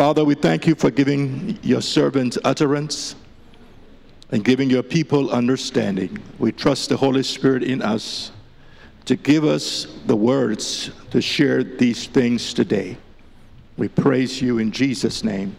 Father, 0.00 0.24
we 0.24 0.34
thank 0.34 0.66
you 0.66 0.74
for 0.74 0.90
giving 0.90 1.58
your 1.62 1.82
servants 1.82 2.38
utterance 2.42 3.16
and 4.30 4.42
giving 4.42 4.70
your 4.70 4.82
people 4.82 5.30
understanding. 5.30 6.18
We 6.38 6.52
trust 6.52 6.88
the 6.88 6.96
Holy 6.96 7.22
Spirit 7.22 7.62
in 7.62 7.82
us 7.82 8.32
to 9.04 9.14
give 9.14 9.44
us 9.44 9.98
the 10.06 10.16
words 10.16 10.90
to 11.10 11.20
share 11.20 11.62
these 11.62 12.06
things 12.06 12.54
today. 12.54 12.96
We 13.76 13.88
praise 13.88 14.40
you 14.40 14.56
in 14.56 14.72
Jesus' 14.72 15.22
name. 15.22 15.54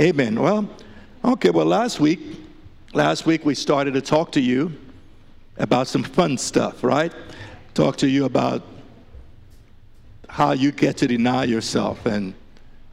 Amen. 0.00 0.40
Well, 0.40 0.66
okay, 1.22 1.50
well, 1.50 1.66
last 1.66 2.00
week, 2.00 2.20
last 2.94 3.26
week 3.26 3.44
we 3.44 3.54
started 3.54 3.92
to 3.92 4.00
talk 4.00 4.32
to 4.32 4.40
you 4.40 4.72
about 5.58 5.88
some 5.88 6.04
fun 6.04 6.38
stuff, 6.38 6.82
right? 6.82 7.12
Talk 7.74 7.98
to 7.98 8.08
you 8.08 8.24
about 8.24 8.62
how 10.26 10.52
you 10.52 10.72
get 10.72 10.96
to 10.96 11.06
deny 11.06 11.44
yourself 11.44 12.06
and 12.06 12.32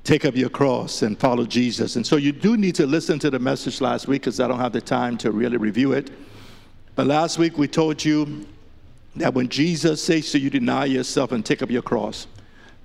take 0.04 0.26
up 0.26 0.36
your 0.36 0.50
cross 0.50 1.04
and 1.04 1.20
follow 1.20 1.46
Jesus. 1.46 1.96
And 1.96 2.06
so 2.06 2.16
you 2.16 2.32
do 2.32 2.58
need 2.58 2.76
to 2.76 2.88
listen 2.88 3.20
to 3.20 3.30
the 3.30 3.40
message 3.40 3.82
last 3.82 4.08
week 4.08 4.24
because 4.24 4.40
I 4.40 4.48
don't 4.48 4.60
have 4.60 4.74
the 4.74 4.82
time 4.82 5.18
to 5.20 5.32
really 5.32 5.58
review 5.58 5.94
it. 5.94 6.12
But 6.96 7.08
last 7.08 7.38
week 7.38 7.58
we 7.58 7.68
told 7.68 8.04
you 8.04 8.46
that 9.16 9.34
when 9.34 9.48
Jesus 9.50 10.04
says 10.04 10.32
to 10.32 10.40
you, 10.40 10.50
deny 10.50 10.86
yourself 10.86 11.32
and 11.32 11.46
take 11.46 11.62
up 11.62 11.70
your 11.70 11.82
cross, 11.82 12.28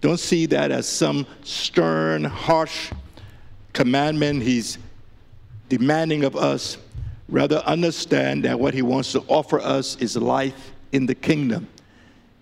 don't 0.01 0.21
see 0.21 0.47
that 0.47 0.71
as 0.71 0.89
some 0.89 1.27
stern, 1.43 2.25
harsh 2.25 2.93
commandment 3.73 4.43
he's 4.43 4.79
demanding 5.69 6.25
of 6.25 6.37
us. 6.37 6.79
Rather, 7.29 7.57
understand 7.59 8.45
that 8.45 8.59
what 8.59 8.73
he 8.73 8.83
wants 8.83 9.13
to 9.13 9.21
offer 9.29 9.59
us 9.61 9.97
is 9.97 10.17
life 10.17 10.73
in 10.93 11.07
the 11.07 11.15
kingdom. 11.15 11.67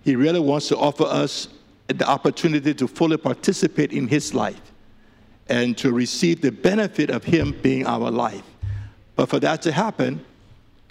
He 0.05 0.16
really 0.16 0.41
wants 0.41 0.69
to 0.69 0.77
offer 0.77 1.05
us 1.05 1.48
the 1.88 2.09
opportunity 2.09 2.74
to 2.74 2.88
fully 2.88 3.16
participate 3.16 3.92
in 3.92 4.09
his 4.09 4.34
life 4.34 4.61
and 5.48 5.77
to 5.79 5.92
receive 5.92 6.41
the 6.41 6.51
benefit 6.51 7.11
of 7.11 7.25
him 7.25 7.55
being 7.62 7.86
our 7.86 8.11
life. 8.11 8.42
But 9.17 9.28
for 9.28 9.39
that 9.41 9.62
to 9.62 9.72
happen, 9.72 10.25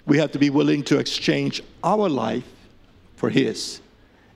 we 0.06 0.18
have 0.18 0.32
to 0.32 0.38
be 0.38 0.50
willing 0.50 0.82
to 0.84 0.98
exchange 0.98 1.62
our 1.82 2.08
life 2.08 2.44
for 3.16 3.30
his. 3.30 3.80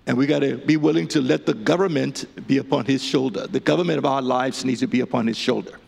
And 0.06 0.16
we 0.16 0.27
got 0.27 0.41
to 0.41 0.56
be 0.56 0.77
willing 0.77 1.06
to 1.08 1.20
let 1.20 1.44
the 1.47 1.55
government 1.55 2.24
be 2.47 2.58
upon 2.58 2.86
his 2.86 3.04
shoulder. 3.04 3.47
The 3.47 3.60
government 3.60 3.98
of 3.98 4.06
our 4.06 4.22
lives 4.22 4.64
needs 4.64 4.80
to 4.80 4.86
be 4.86 5.00
upon 5.00 5.27
his 5.27 5.36
shoulder. 5.36 5.78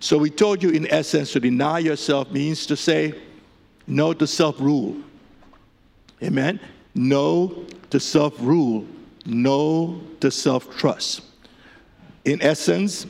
So 0.00 0.18
we 0.18 0.30
told 0.30 0.62
you, 0.62 0.70
in 0.70 0.90
essence, 0.90 1.32
to 1.32 1.40
deny 1.40 1.78
yourself 1.78 2.30
means 2.32 2.66
to 2.66 2.76
say 2.76 3.14
no 3.86 4.12
to 4.14 4.26
self 4.26 4.60
rule. 4.60 4.96
Amen? 6.22 6.58
No 6.94 7.64
to 7.90 8.00
self 8.00 8.34
rule. 8.40 8.86
No 9.30 10.00
to 10.20 10.30
self 10.30 10.76
trust. 10.76 11.22
In 12.24 12.42
essence, 12.42 13.06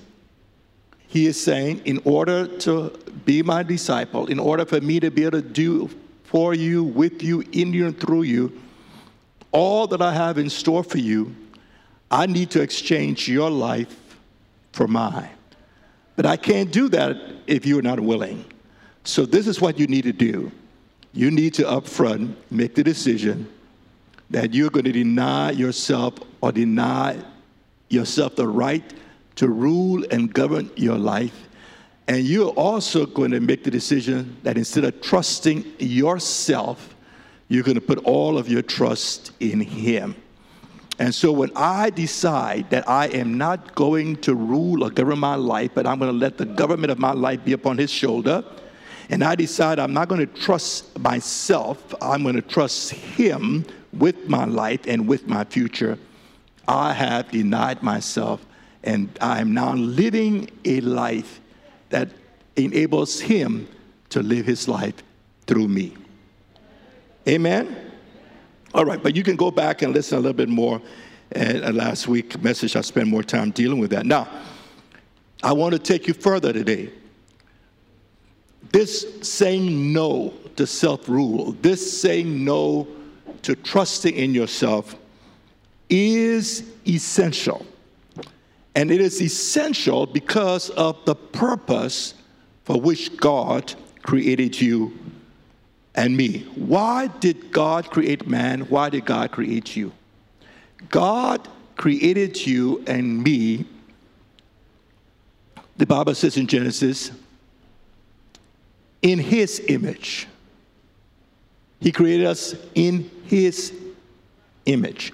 he 1.09 1.27
is 1.27 1.43
saying, 1.43 1.83
in 1.87 2.01
order 2.05 2.47
to 2.59 2.91
be 3.25 3.43
my 3.43 3.62
disciple, 3.62 4.27
in 4.27 4.39
order 4.39 4.65
for 4.65 4.81
me 4.81 5.01
to 5.01 5.11
be 5.11 5.23
able 5.23 5.41
to 5.41 5.49
do 5.49 5.91
for 6.25 6.55
you, 6.55 6.85
with 6.85 7.23
you, 7.23 7.43
in 7.53 7.73
you, 7.73 7.87
and 7.87 7.99
through 7.99 8.23
you, 8.23 8.61
all 9.51 9.89
that 9.89 10.01
I 10.01 10.12
have 10.12 10.39
in 10.39 10.49
store 10.49 10.85
for 10.85 10.99
you, 10.99 11.35
I 12.11 12.27
need 12.27 12.51
to 12.53 12.61
exchange 12.61 13.29
your 13.29 13.51
life 13.51 13.97
for 14.73 14.87
mine. 14.87 15.31
But 16.15 16.27
I 16.27 16.37
can't 16.37 16.71
do 16.71 16.89
that 16.91 17.17
if 17.47 17.67
you're 17.67 17.83
not 17.83 17.99
willing. 17.99 18.45
So, 19.03 19.27
this 19.27 19.49
is 19.49 19.61
what 19.61 19.79
you 19.79 19.87
need 19.87 20.03
to 20.03 20.12
do. 20.12 20.53
You 21.12 21.31
need 21.31 21.55
to 21.55 21.65
upfront 21.65 22.34
make 22.51 22.75
the 22.75 22.84
decision 22.84 23.49
that 24.31 24.55
you're 24.55 24.70
going 24.70 24.84
to 24.84 24.92
deny 24.92 25.50
yourself 25.50 26.14
or 26.41 26.53
deny 26.53 27.19
yourself 27.89 28.37
the 28.37 28.47
right 28.47 28.95
to 29.37 29.48
rule 29.48 30.05
and 30.11 30.33
govern 30.33 30.70
your 30.77 30.97
life. 30.97 31.48
And 32.09 32.25
you're 32.25 32.50
also 32.50 33.06
going 33.06 33.33
to 33.33 33.41
make 33.41 33.64
the 33.64 33.70
decision 33.70 34.37
that 34.42 34.56
instead 34.56 34.84
of 34.84 35.00
trusting 35.00 35.64
yourself, 35.78 36.94
you're 37.49 37.65
going 37.65 37.77
to 37.77 37.81
put 37.81 37.99
all 37.99 38.38
of 38.38 38.49
your 38.49 38.62
trust 38.62 39.32
in 39.41 39.60
Him. 39.60 40.15
And 40.99 41.15
so 41.15 41.32
when 41.32 41.50
I 41.56 41.91
decide 41.91 42.71
that 42.71 42.88
I 42.88 43.06
am 43.09 43.38
not 43.38 43.75
going 43.75 44.16
to 44.16 44.34
rule 44.34 44.84
or 44.84 44.91
govern 44.91 45.19
my 45.19 45.34
life, 45.34 45.71
but 45.75 45.87
I'm 45.87 45.99
going 45.99 46.12
to 46.12 46.16
let 46.16 46.37
the 46.37 46.44
government 46.44 46.93
of 46.93 46.99
my 46.99 47.12
life 47.12 47.44
be 47.44 47.53
upon 47.53 47.78
His 47.78 47.91
shoulder, 47.91 48.44
and 49.09 49.25
I 49.25 49.34
decide 49.34 49.78
I'm 49.78 49.94
not 49.94 50.09
going 50.09 50.21
to 50.21 50.41
trust 50.41 50.97
myself, 50.99 51.94
I'm 52.00 52.22
going 52.22 52.37
to 52.37 52.43
trust 52.43 52.91
Him 52.93 53.65
with 53.93 54.28
my 54.28 54.45
life 54.45 54.81
and 54.87 55.09
with 55.09 55.27
my 55.27 55.45
future, 55.45 55.99
I 56.69 56.93
have 56.93 57.31
denied 57.31 57.83
myself 57.83 58.45
and 58.83 59.17
I'm 59.21 59.53
now 59.53 59.75
living 59.75 60.51
a 60.65 60.81
life 60.81 61.41
that 61.91 62.09
enables 62.56 63.21
Him 63.21 63.69
to 64.11 64.23
live 64.23 64.47
His 64.47 64.69
life 64.69 64.95
through 65.47 65.69
me. 65.69 65.95
Amen? 67.29 67.93
All 68.73 68.84
right, 68.84 69.03
but 69.03 69.17
you 69.17 69.23
can 69.23 69.37
go 69.37 69.50
back 69.50 69.83
and 69.83 69.93
listen 69.93 70.17
a 70.17 70.21
little 70.21 70.33
bit 70.33 70.49
more. 70.49 70.81
And 71.33 71.65
uh, 71.65 71.71
last 71.71 72.09
week 72.09 72.41
message, 72.43 72.77
I 72.77 72.81
spent 72.81 73.09
more 73.09 73.23
time 73.23 73.50
dealing 73.50 73.79
with 73.79 73.91
that. 73.91 74.06
Now, 74.06 74.29
I 75.43 75.53
want 75.53 75.73
to 75.73 75.79
take 75.79 76.06
you 76.06 76.15
further 76.15 76.53
today. 76.53 76.93
This 78.73 79.06
saying 79.23 79.93
no 79.93 80.34
to 80.56 80.67
self 80.67 81.09
rule, 81.09 81.53
this 81.61 82.00
saying 82.00 82.45
no 82.45 82.87
to 83.43 83.55
trusting 83.55 84.15
in 84.15 84.34
yourself 84.34 84.97
is 85.89 86.65
essential. 86.87 87.67
And 88.75 88.91
it 88.91 89.01
is 89.01 89.21
essential 89.21 90.06
because 90.06 90.71
of 90.71 91.05
the 91.05 91.15
purpose 91.15 92.15
for 92.65 92.81
which 92.81 93.17
God 93.17 93.75
created 94.03 94.61
you 94.61 94.97
and 95.95 96.17
me. 96.17 96.47
Why 96.55 97.09
did 97.09 97.50
God 97.53 97.91
create 97.91 98.29
man? 98.29 98.61
Why 98.62 98.91
did 98.91 99.05
God 99.05 99.33
create 99.33 99.75
you? 99.77 99.93
God 100.89 101.49
created 101.77 102.47
you 102.47 102.83
and 102.87 103.23
me. 103.23 103.65
The 105.77 105.87
Bible 105.87 106.15
says 106.15 106.37
in 106.37 106.47
Genesis, 106.47 107.11
in 109.03 109.19
his 109.19 109.61
image. 109.67 110.29
He 111.81 111.93
created 111.93 112.27
us 112.27 112.55
in 112.75 113.11
his 113.25 113.73
image. 114.67 115.13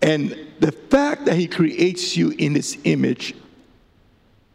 And 0.00 0.36
the 0.60 0.72
fact 0.72 1.26
that 1.26 1.36
he 1.36 1.46
creates 1.46 2.16
you 2.16 2.30
in 2.30 2.54
his 2.54 2.78
image 2.84 3.34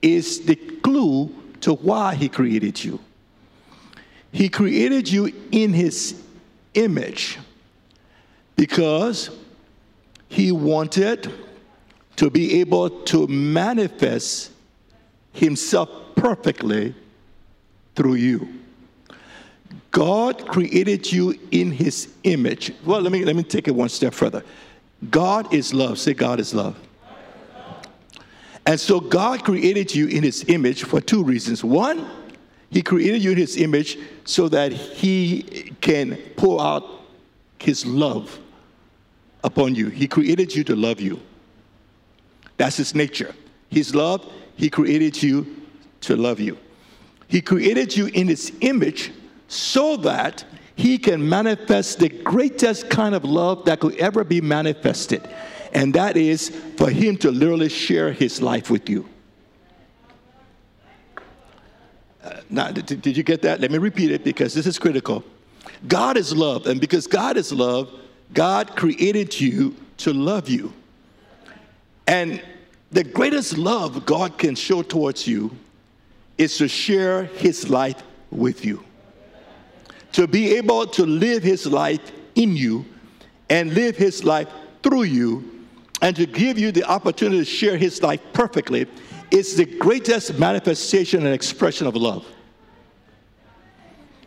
is 0.02 0.46
the 0.46 0.56
clue 0.56 1.34
to 1.62 1.74
why 1.74 2.16
he 2.16 2.30
created 2.30 2.84
you. 2.84 3.00
He 4.32 4.50
created 4.50 5.10
you 5.10 5.34
in 5.52 5.74
his 5.74 6.22
image 6.74 7.40
because 8.56 9.32
he 10.28 10.52
wanted 10.52 11.34
to 12.16 12.30
be 12.30 12.60
able 12.60 12.90
to 12.90 13.28
manifest 13.28 14.52
himself 15.32 15.90
perfectly 16.16 16.94
through 17.96 18.16
you. 18.16 18.59
God 19.92 20.48
created 20.48 21.12
you 21.12 21.38
in 21.52 21.72
his 21.72 22.14
image. 22.24 22.74
Well, 22.86 23.02
let 23.02 23.12
me, 23.12 23.26
let 23.26 23.36
me 23.36 23.44
take 23.44 23.68
it 23.68 23.76
one 23.76 23.90
step 23.90 24.14
further. 24.14 24.44
God 25.10 25.54
is 25.54 25.74
love. 25.74 25.98
Say, 25.98 26.14
God 26.14 26.40
is 26.40 26.54
love. 26.54 26.78
And 28.66 28.80
so 28.80 29.00
God 29.00 29.44
created 29.44 29.96
you 29.96 30.08
in 30.08 30.22
his 30.22 30.46
image 30.48 30.84
for 30.84 31.02
two 31.02 31.24
reasons. 31.24 31.64
One, 31.64 32.08
he 32.70 32.84
created 32.84 33.24
you 33.24 33.32
in 33.32 33.38
his 33.38 33.58
image 33.58 33.98
so 34.26 34.48
that 34.50 34.72
he 34.72 35.74
can 35.82 36.18
pour 36.36 36.62
out 36.62 36.86
his 37.58 37.86
love 37.86 38.40
upon 39.44 39.74
you. 39.74 39.88
He 39.88 40.08
created 40.08 40.56
you 40.56 40.64
to 40.66 40.76
love 40.76 41.00
you. 41.00 41.20
That's 42.58 42.78
his 42.78 42.94
nature. 42.94 43.34
His 43.70 43.96
love, 43.96 44.32
he 44.56 44.70
created 44.70 45.24
you 45.24 45.64
to 46.02 46.16
love 46.16 46.40
you. 46.40 46.58
He 47.28 47.42
created 47.42 47.96
you 47.96 48.08
in 48.08 48.28
his 48.28 48.54
image 48.62 49.12
so 49.50 49.98
that 49.98 50.46
he 50.76 50.98
can 50.98 51.28
manifest 51.28 52.00
the 52.00 52.08
greatest 52.08 52.90
kind 52.90 53.14
of 53.14 53.26
love 53.26 53.66
that 53.66 53.82
could 53.82 53.96
ever 53.98 54.24
be 54.24 54.40
manifested. 54.40 55.28
And 55.74 55.94
that 55.96 56.16
is 56.16 56.50
for 56.78 56.90
him 56.90 57.18
to 57.18 57.32
literally 57.32 57.68
share 57.68 58.14
his 58.14 58.42
life 58.42 58.70
with 58.70 58.90
you. 58.90 59.10
Uh, 62.24 62.42
now, 62.50 62.72
did, 62.72 63.02
did 63.02 63.18
you 63.18 63.24
get 63.24 63.42
that? 63.42 63.60
Let 63.60 63.72
me 63.72 63.78
repeat 63.78 64.12
it 64.12 64.24
because 64.24 64.54
this 64.54 64.66
is 64.66 64.80
critical. 64.80 65.24
God 65.88 66.16
is 66.16 66.36
love, 66.36 66.66
and 66.68 66.80
because 66.80 67.08
God 67.08 67.38
is 67.38 67.52
love, 67.52 67.92
God 68.34 68.76
created 68.76 69.40
you 69.40 69.76
to 69.98 70.14
love 70.14 70.48
you. 70.48 70.74
And 72.08 72.42
the 72.92 73.04
greatest 73.04 73.58
love 73.58 74.06
God 74.06 74.38
can 74.38 74.56
show 74.56 74.82
towards 74.82 75.28
you 75.28 75.52
is 76.38 76.58
to 76.58 76.68
share 76.68 77.24
his 77.26 77.70
life 77.70 78.02
with 78.32 78.64
you. 78.66 78.84
To 80.14 80.28
be 80.28 80.56
able 80.56 80.88
to 80.88 81.06
live 81.06 81.44
his 81.44 81.66
life 81.66 82.12
in 82.36 82.56
you 82.56 82.86
and 83.50 83.74
live 83.74 83.96
his 83.96 84.24
life 84.24 84.48
through 84.82 85.04
you 85.04 85.60
and 86.02 86.16
to 86.16 86.26
give 86.26 86.58
you 86.58 86.72
the 86.72 86.84
opportunity 86.84 87.40
to 87.40 87.46
share 87.46 87.78
his 87.78 88.02
life 88.02 88.22
perfectly 88.34 88.88
is 89.32 89.56
the 89.56 89.66
greatest 89.66 90.40
manifestation 90.40 91.26
and 91.26 91.34
expression 91.34 91.88
of 91.88 91.96
love. 91.96 92.26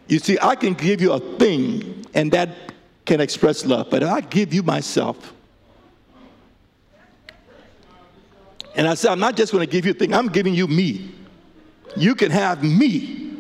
You 0.07 0.19
see, 0.19 0.39
I 0.41 0.55
can 0.55 0.75
give 0.75 1.01
you 1.01 1.13
a 1.13 1.21
thing, 1.39 2.05
and 2.15 2.31
that 2.33 2.73
can 3.05 3.21
express 3.21 3.65
love, 3.65 3.89
but 3.91 4.03
if 4.03 4.09
I 4.09 4.21
give 4.21 4.53
you 4.53 4.63
myself, 4.63 5.33
and 8.75 8.87
I 8.87 8.95
say, 8.95 9.09
I'm 9.09 9.19
not 9.19 9.37
just 9.37 9.53
going 9.53 9.67
to 9.67 9.71
give 9.71 9.85
you 9.85 9.93
a 9.93 9.95
thing, 9.95 10.15
I'm 10.15 10.29
giving 10.29 10.55
you 10.55 10.67
me. 10.67 11.15
You 11.97 12.15
can 12.15 12.31
have 12.31 12.63
me. 12.63 13.32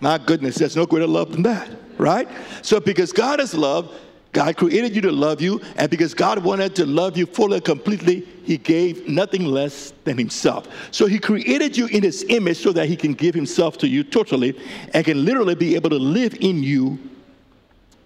My 0.00 0.18
goodness, 0.18 0.56
there's 0.56 0.76
no 0.76 0.86
greater 0.86 1.06
love 1.06 1.32
than 1.32 1.42
that, 1.44 1.70
right? 1.98 2.28
So, 2.62 2.80
because 2.80 3.12
God 3.12 3.40
is 3.40 3.54
love, 3.54 3.92
God 4.32 4.56
created 4.56 4.94
you 4.94 5.00
to 5.02 5.12
love 5.12 5.40
you, 5.40 5.62
and 5.76 5.88
because 5.88 6.12
God 6.12 6.44
wanted 6.44 6.76
to 6.76 6.84
love 6.84 7.16
you 7.16 7.24
fully 7.24 7.56
and 7.56 7.64
completely, 7.64 8.26
He 8.44 8.58
gave 8.58 9.08
nothing 9.08 9.46
less 9.46 9.94
than 10.04 10.18
Himself. 10.18 10.68
So 10.90 11.06
He 11.06 11.18
created 11.18 11.74
you 11.76 11.86
in 11.86 12.02
His 12.02 12.24
image 12.28 12.58
so 12.58 12.72
that 12.72 12.86
He 12.86 12.96
can 12.96 13.14
give 13.14 13.34
Himself 13.34 13.78
to 13.78 13.88
you 13.88 14.04
totally 14.04 14.58
and 14.92 15.04
can 15.04 15.24
literally 15.24 15.54
be 15.54 15.74
able 15.74 15.88
to 15.90 15.98
live 15.98 16.34
in 16.40 16.62
you 16.62 16.98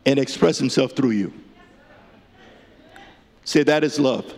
and 0.06 0.20
express 0.20 0.58
Himself 0.58 0.92
through 0.92 1.10
you. 1.10 1.32
Say, 3.44 3.64
that 3.64 3.82
is 3.82 3.98
love. 3.98 4.32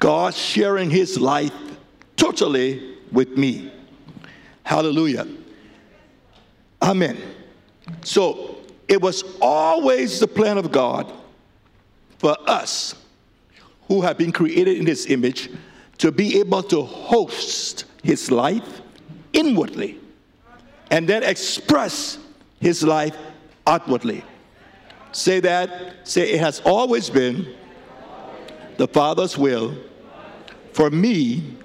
God 0.00 0.34
sharing 0.34 0.90
His 0.90 1.20
life 1.20 1.54
totally 2.16 2.96
with 3.12 3.36
me. 3.36 3.72
Hallelujah. 4.64 5.28
Amen. 6.82 7.16
So, 8.02 8.56
it 8.88 9.00
was 9.00 9.24
always 9.40 10.18
the 10.18 10.26
plan 10.26 10.58
of 10.58 10.72
God 10.72 11.12
for 12.18 12.36
us 12.46 12.94
who 13.86 14.00
have 14.02 14.18
been 14.18 14.32
created 14.32 14.76
in 14.76 14.86
His 14.86 15.06
image 15.06 15.48
to 15.98 16.10
be 16.10 16.40
able 16.40 16.62
to 16.64 16.82
host 16.82 17.84
His 18.02 18.30
life 18.30 18.80
inwardly 19.32 20.00
and 20.90 21.08
then 21.08 21.22
express 21.22 22.18
His 22.60 22.82
life 22.82 23.16
outwardly. 23.66 24.24
Say 25.12 25.40
that, 25.40 26.06
say, 26.06 26.32
it 26.32 26.40
has 26.40 26.60
always 26.64 27.08
been 27.08 27.54
the 28.76 28.88
Father's 28.88 29.38
will 29.38 29.76
for 30.72 30.90
me 30.90 31.56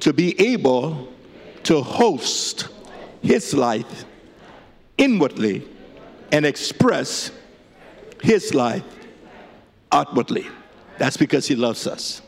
to 0.00 0.12
be 0.12 0.38
able 0.40 1.12
to 1.64 1.82
host 1.82 2.68
His 3.22 3.52
life 3.52 4.04
inwardly 5.00 5.66
and 6.30 6.46
express 6.46 7.32
his 8.22 8.54
life 8.54 8.84
outwardly. 9.90 10.46
That's 10.98 11.16
because 11.16 11.48
he 11.48 11.56
loves 11.56 11.86
us. 11.86 12.22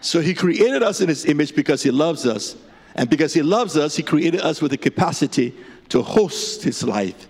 So 0.00 0.20
he 0.20 0.34
created 0.34 0.82
us 0.82 1.02
in 1.02 1.08
his 1.08 1.26
image 1.26 1.54
because 1.54 1.82
he 1.82 1.90
loves 1.90 2.26
us. 2.26 2.56
And 2.94 3.08
because 3.08 3.34
he 3.34 3.42
loves 3.42 3.76
us, 3.76 3.94
he 3.94 4.02
created 4.02 4.40
us 4.40 4.62
with 4.62 4.70
the 4.70 4.78
capacity 4.78 5.54
to 5.90 6.02
host 6.02 6.62
his 6.62 6.82
life 6.82 7.28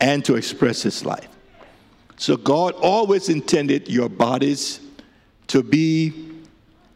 and 0.00 0.24
to 0.24 0.34
express 0.34 0.82
his 0.82 1.04
life. 1.04 1.28
So 2.16 2.36
God 2.36 2.74
always 2.74 3.28
intended 3.28 3.88
your 3.88 4.08
bodies 4.08 4.80
to 5.46 5.62
be 5.62 6.32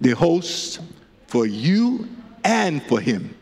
the 0.01 0.11
host 0.11 0.81
for 1.29 1.47
you 1.47 2.09
and 2.45 2.83
for 2.83 3.01
him. 3.01 3.38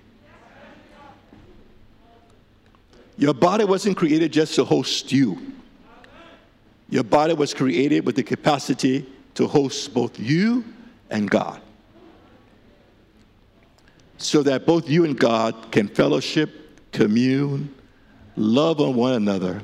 Your 3.19 3.35
body 3.35 3.65
wasn't 3.65 3.97
created 3.97 4.33
just 4.33 4.55
to 4.57 4.65
host 4.65 5.11
you. 5.11 5.53
Your 6.89 7.05
body 7.05 7.35
was 7.35 7.55
created 7.55 8.05
with 8.05 8.17
the 8.17 8.23
capacity 8.23 9.07
to 9.35 9.47
host 9.47 9.93
both 9.93 10.19
you 10.19 10.65
and 11.11 11.31
God. 11.31 11.61
So 14.19 14.43
that 14.43 14.67
both 14.67 14.89
you 14.89 15.05
and 15.05 15.19
God 15.19 15.71
can 15.73 15.89
fellowship, 15.89 16.51
commune, 16.93 17.75
love 18.37 18.81
on 18.81 18.95
one 18.95 19.15
another, 19.15 19.63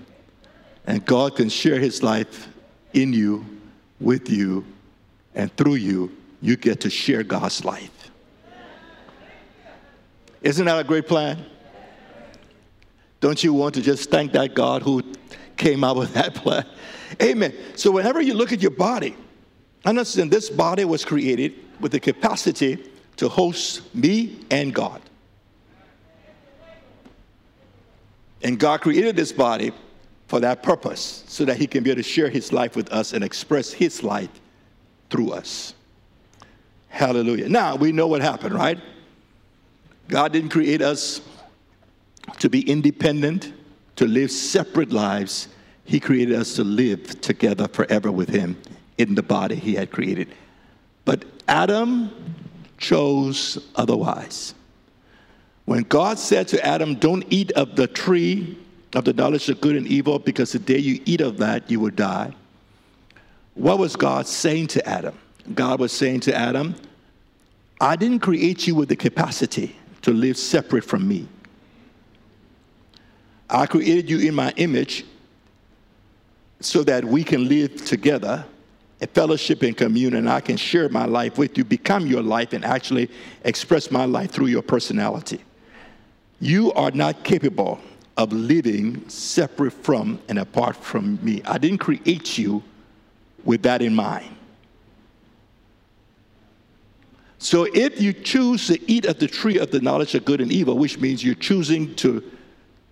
and 0.86 1.04
God 1.04 1.36
can 1.36 1.48
share 1.48 1.78
his 1.78 2.02
life 2.02 2.48
in 2.92 3.12
you, 3.12 3.46
with 4.00 4.28
you, 4.28 4.64
and 5.34 5.54
through 5.56 5.76
you, 5.76 6.14
you 6.40 6.56
get 6.56 6.80
to 6.80 6.90
share 6.90 7.22
God's 7.22 7.64
life. 7.64 8.10
Isn't 10.42 10.66
that 10.66 10.78
a 10.78 10.84
great 10.84 11.06
plan? 11.06 11.46
Don't 13.22 13.42
you 13.44 13.54
want 13.54 13.76
to 13.76 13.82
just 13.82 14.10
thank 14.10 14.32
that 14.32 14.52
God 14.52 14.82
who 14.82 15.00
came 15.56 15.84
out 15.84 15.96
with 15.96 16.12
that 16.14 16.34
plan? 16.42 16.66
Amen. 17.22 17.54
So, 17.76 17.92
whenever 17.92 18.20
you 18.20 18.34
look 18.34 18.52
at 18.52 18.60
your 18.60 18.72
body, 18.72 19.16
understand 19.84 20.30
this 20.30 20.50
body 20.50 20.84
was 20.84 21.04
created 21.04 21.54
with 21.78 21.92
the 21.92 22.00
capacity 22.00 22.84
to 23.18 23.28
host 23.28 23.94
me 23.94 24.40
and 24.50 24.74
God. 24.74 25.00
And 28.42 28.58
God 28.58 28.80
created 28.80 29.14
this 29.14 29.30
body 29.30 29.70
for 30.26 30.40
that 30.40 30.64
purpose, 30.64 31.22
so 31.28 31.44
that 31.44 31.58
He 31.58 31.68
can 31.68 31.84
be 31.84 31.90
able 31.90 32.02
to 32.02 32.08
share 32.08 32.28
His 32.28 32.52
life 32.52 32.74
with 32.74 32.90
us 32.90 33.12
and 33.12 33.22
express 33.22 33.72
His 33.72 34.02
life 34.02 34.30
through 35.10 35.30
us. 35.30 35.74
Hallelujah. 36.88 37.48
Now, 37.48 37.76
we 37.76 37.92
know 37.92 38.08
what 38.08 38.20
happened, 38.20 38.56
right? 38.56 38.80
God 40.08 40.32
didn't 40.32 40.50
create 40.50 40.82
us 40.82 41.20
to 42.38 42.48
be 42.48 42.68
independent, 42.68 43.52
to 43.96 44.06
live 44.06 44.30
separate 44.30 44.92
lives. 44.92 45.48
He 45.84 46.00
created 46.00 46.34
us 46.34 46.54
to 46.56 46.64
live 46.64 47.20
together 47.20 47.68
forever 47.68 48.10
with 48.10 48.28
Him 48.28 48.60
in 48.98 49.14
the 49.14 49.22
body 49.22 49.56
He 49.56 49.74
had 49.74 49.90
created. 49.90 50.28
But 51.04 51.24
Adam 51.48 52.10
chose 52.78 53.58
otherwise. 53.76 54.54
When 55.64 55.82
God 55.84 56.18
said 56.18 56.48
to 56.48 56.64
Adam, 56.64 56.96
Don't 56.96 57.24
eat 57.30 57.52
of 57.52 57.76
the 57.76 57.86
tree 57.86 58.58
of 58.94 59.04
the 59.04 59.12
knowledge 59.12 59.48
of 59.48 59.60
good 59.60 59.76
and 59.76 59.86
evil, 59.86 60.18
because 60.18 60.52
the 60.52 60.58
day 60.58 60.78
you 60.78 61.00
eat 61.04 61.20
of 61.20 61.38
that, 61.38 61.70
you 61.70 61.80
will 61.80 61.90
die. 61.90 62.32
What 63.54 63.78
was 63.78 63.96
God 63.96 64.26
saying 64.26 64.68
to 64.68 64.86
Adam? 64.88 65.14
God 65.54 65.80
was 65.80 65.92
saying 65.92 66.20
to 66.20 66.34
Adam, 66.34 66.74
I 67.80 67.96
didn't 67.96 68.20
create 68.20 68.66
you 68.66 68.74
with 68.74 68.88
the 68.88 68.96
capacity 68.96 69.76
to 70.02 70.12
live 70.12 70.36
separate 70.36 70.84
from 70.84 71.06
me. 71.06 71.26
I 73.52 73.66
created 73.66 74.08
you 74.08 74.18
in 74.20 74.34
my 74.34 74.52
image 74.56 75.04
so 76.60 76.82
that 76.84 77.04
we 77.04 77.22
can 77.22 77.48
live 77.48 77.84
together 77.84 78.44
a 79.02 79.06
fellowship 79.06 79.62
and 79.62 79.76
communion 79.76 80.14
and 80.14 80.30
I 80.30 80.40
can 80.40 80.56
share 80.56 80.88
my 80.88 81.04
life 81.04 81.36
with 81.36 81.58
you, 81.58 81.64
become 81.64 82.06
your 82.06 82.22
life, 82.22 82.52
and 82.54 82.64
actually 82.64 83.10
express 83.44 83.90
my 83.90 84.06
life 84.06 84.30
through 84.30 84.46
your 84.46 84.62
personality. 84.62 85.42
You 86.40 86.72
are 86.72 86.92
not 86.92 87.24
capable 87.24 87.80
of 88.16 88.32
living 88.32 89.06
separate 89.08 89.72
from 89.72 90.20
and 90.28 90.38
apart 90.38 90.76
from 90.76 91.18
me. 91.22 91.42
I 91.44 91.58
didn't 91.58 91.78
create 91.78 92.38
you 92.38 92.62
with 93.44 93.62
that 93.64 93.82
in 93.82 93.94
mind. 93.94 94.36
So 97.38 97.64
if 97.74 98.00
you 98.00 98.12
choose 98.12 98.68
to 98.68 98.90
eat 98.90 99.04
of 99.04 99.18
the 99.18 99.26
tree 99.26 99.58
of 99.58 99.72
the 99.72 99.80
knowledge 99.80 100.14
of 100.14 100.24
good 100.24 100.40
and 100.40 100.52
evil, 100.52 100.78
which 100.78 100.98
means 100.98 101.24
you're 101.24 101.34
choosing 101.34 101.92
to 101.96 102.22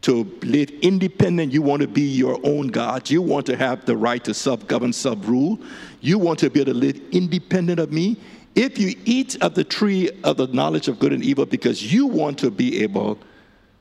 to 0.02 0.25
live 0.42 0.71
independent. 0.83 1.52
You 1.52 1.62
want 1.62 1.83
to 1.83 1.88
be 1.88 2.02
your 2.02 2.40
own 2.42 2.69
God. 2.69 3.11
You 3.11 3.21
want 3.23 3.47
to 3.47 3.57
have 3.57 3.85
the 3.85 3.97
right 3.97 4.23
to 4.25 4.35
self 4.35 4.66
govern, 4.66 4.92
self 4.92 5.26
rule. 5.26 5.59
You 6.00 6.19
want 6.19 6.38
to 6.40 6.50
be 6.50 6.61
able 6.61 6.73
to 6.73 6.78
live 6.78 7.00
independent 7.12 7.78
of 7.80 7.92
me. 7.92 8.16
If 8.54 8.78
you 8.78 8.95
eat 9.04 9.40
of 9.42 9.54
the 9.54 9.64
tree 9.64 10.11
of 10.25 10.37
the 10.37 10.47
knowledge 10.49 10.88
of 10.88 10.99
good 10.99 11.12
and 11.12 11.23
evil 11.23 11.47
because 11.47 11.92
you 11.92 12.07
want 12.07 12.38
to 12.38 12.50
be 12.50 12.83
able 12.83 13.19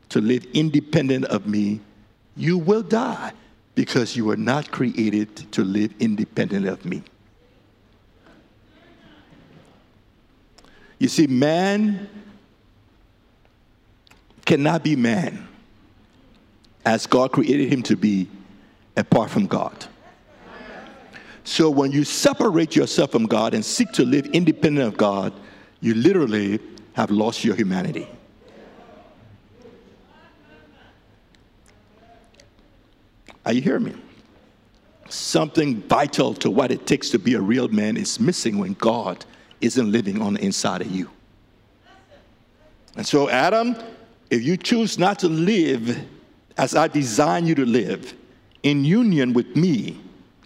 to 0.09 0.21
live 0.21 0.45
independent 0.53 1.25
of 1.25 1.47
me, 1.47 1.79
you 2.35 2.57
will 2.57 2.83
die 2.83 3.31
because 3.75 4.15
you 4.15 4.25
were 4.25 4.38
not 4.38 4.71
created 4.71 5.35
to 5.53 5.63
live 5.63 5.93
independent 5.99 6.67
of 6.67 6.83
me. 6.85 7.01
You 10.99 11.07
see, 11.07 11.27
man 11.27 12.09
cannot 14.45 14.83
be 14.83 14.95
man 14.95 15.47
as 16.86 17.05
God 17.07 17.31
created 17.31 17.71
him 17.71 17.83
to 17.83 17.95
be 17.95 18.27
apart 18.95 19.29
from 19.29 19.48
God. 19.48 19.86
So 21.43 21.69
when 21.69 21.91
you 21.91 22.03
separate 22.03 22.75
yourself 22.75 23.12
from 23.12 23.25
God 23.25 23.53
and 23.53 23.65
seek 23.65 23.91
to 23.93 24.05
live 24.05 24.27
independent 24.27 24.88
of 24.88 24.98
God, 24.98 25.33
you 25.81 25.93
literally 25.95 26.59
have 26.93 27.09
lost 27.09 27.43
your 27.43 27.55
humanity. 27.55 28.07
Are 33.45 33.53
you 33.53 33.62
hearing 33.62 33.86
me? 33.86 33.95
Something 35.07 35.81
vital 35.81 36.36
to 36.36 36.51
what 36.51 36.71
it 36.71 36.86
takes 36.86 37.09
to 37.12 37.19
be 37.19 37.33
a 37.33 37.41
real 37.41 37.67
man 37.69 37.98
is 37.98 38.19
missing 38.19 38.59
when 38.59 38.74
God 38.74 39.25
isn't 39.59 39.91
living 39.91 40.21
on 40.21 40.36
the 40.36 40.45
inside 40.45 40.81
of 40.81 40.91
you. 40.91 41.09
And 42.95 43.07
so, 43.07 43.29
Adam, 43.29 43.75
if 44.29 44.43
you 44.43 44.55
choose 44.55 45.00
not 45.00 45.19
to 45.19 45.27
live 45.27 46.00
as 46.59 46.75
I 46.75 46.89
design 46.89 47.47
you 47.47 47.55
to 47.55 47.65
live 47.65 48.13
in 48.63 48.83
union 48.83 49.31
with 49.31 49.55
me 49.55 49.97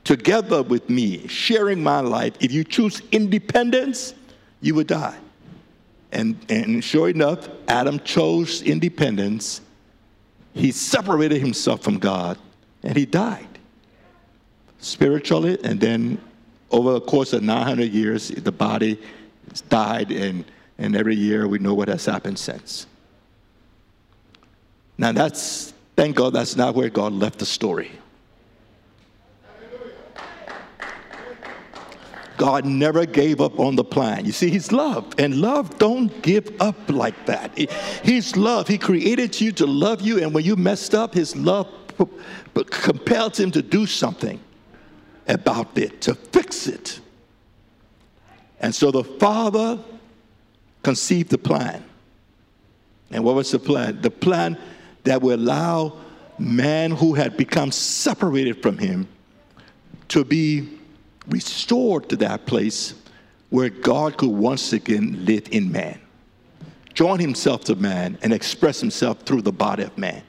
together 0.04 0.62
with 0.62 0.88
me, 0.88 1.28
sharing 1.28 1.82
my 1.82 2.02
life. 2.02 2.36
If 2.40 2.52
you 2.52 2.64
choose 2.64 3.02
independence, 3.12 4.14
you 4.62 4.76
would 4.76 4.88
die. 4.88 5.18
And, 6.12 6.38
and 6.50 6.84
sure 6.84 7.10
enough, 7.10 7.50
Adam 7.68 8.00
chose 8.02 8.62
independence. 8.62 9.62
He 10.54 10.72
separated 10.72 11.40
himself 11.40 11.82
from 11.82 11.98
God 11.98 12.38
and 12.84 12.96
he 12.96 13.08
died 13.08 13.48
spiritually. 14.78 15.58
And 15.64 15.80
then, 15.80 16.22
over 16.70 16.94
the 16.94 17.02
course 17.02 17.34
of 17.34 17.42
900 17.42 17.92
years, 17.92 18.28
the 18.28 18.52
body 18.52 19.00
died, 19.70 20.12
and, 20.12 20.46
and 20.78 20.96
every 20.96 21.16
year 21.16 21.48
we 21.48 21.60
know 21.60 21.74
what 21.74 21.88
has 21.88 22.06
happened 22.06 22.38
since. 22.38 22.88
Now, 24.98 25.12
that's, 25.12 25.73
thank 25.96 26.16
God, 26.16 26.34
that's 26.34 26.56
not 26.56 26.76
where 26.76 26.90
God 26.90 27.14
left 27.14 27.40
the 27.40 27.46
story. 27.46 27.92
God 32.38 32.66
never 32.66 33.06
gave 33.06 33.40
up 33.42 33.60
on 33.60 33.76
the 33.76 33.84
plan. 33.84 34.26
You 34.26 34.32
see, 34.32 34.50
He's 34.50 34.72
love, 34.72 35.14
and 35.18 35.36
love 35.36 35.78
don't 35.78 36.22
give 36.22 36.52
up 36.60 36.76
like 36.90 37.26
that. 37.28 37.58
He's 38.04 38.36
love. 38.36 38.68
He 38.68 38.78
created 38.78 39.40
you 39.40 39.52
to 39.54 39.66
love 39.66 40.02
you, 40.02 40.22
and 40.22 40.34
when 40.34 40.44
you 40.44 40.56
messed 40.56 40.96
up, 40.96 41.14
His 41.14 41.36
love 41.36 41.68
compelled 42.66 43.40
Him 43.40 43.52
to 43.52 43.62
do 43.62 43.86
something 43.86 44.40
about 45.28 45.78
it, 45.78 46.02
to 46.02 46.16
fix 46.16 46.68
it. 46.68 47.00
And 48.60 48.74
so 48.74 48.92
the 48.92 49.04
Father 49.04 49.80
conceived 50.82 51.30
the 51.30 51.38
plan. 51.38 51.84
And 53.12 53.24
what 53.24 53.36
was 53.36 53.52
the 53.52 53.60
plan? 53.60 54.02
The 54.02 54.10
plan 54.10 54.58
that 55.04 55.22
would 55.22 55.40
allow 55.40 55.98
man 56.40 56.92
who 56.92 57.14
had 57.14 57.38
become 57.38 57.72
separated 57.72 58.62
from 58.62 58.78
Him 58.78 59.08
to 60.10 60.24
be 60.24 60.70
restored 61.28 62.10
to 62.10 62.16
that 62.18 62.46
place 62.46 62.96
where 63.50 63.70
God 63.70 64.18
could 64.18 64.30
once 64.30 64.74
again 64.74 65.26
live 65.26 65.48
in 65.52 65.72
man, 65.72 66.00
join 66.94 67.20
himself 67.20 67.64
to 67.66 67.76
man, 67.76 68.18
and 68.22 68.34
express 68.34 68.80
himself 68.80 69.22
through 69.22 69.42
the 69.44 69.52
body 69.52 69.84
of 69.84 69.98
man. 69.98 70.24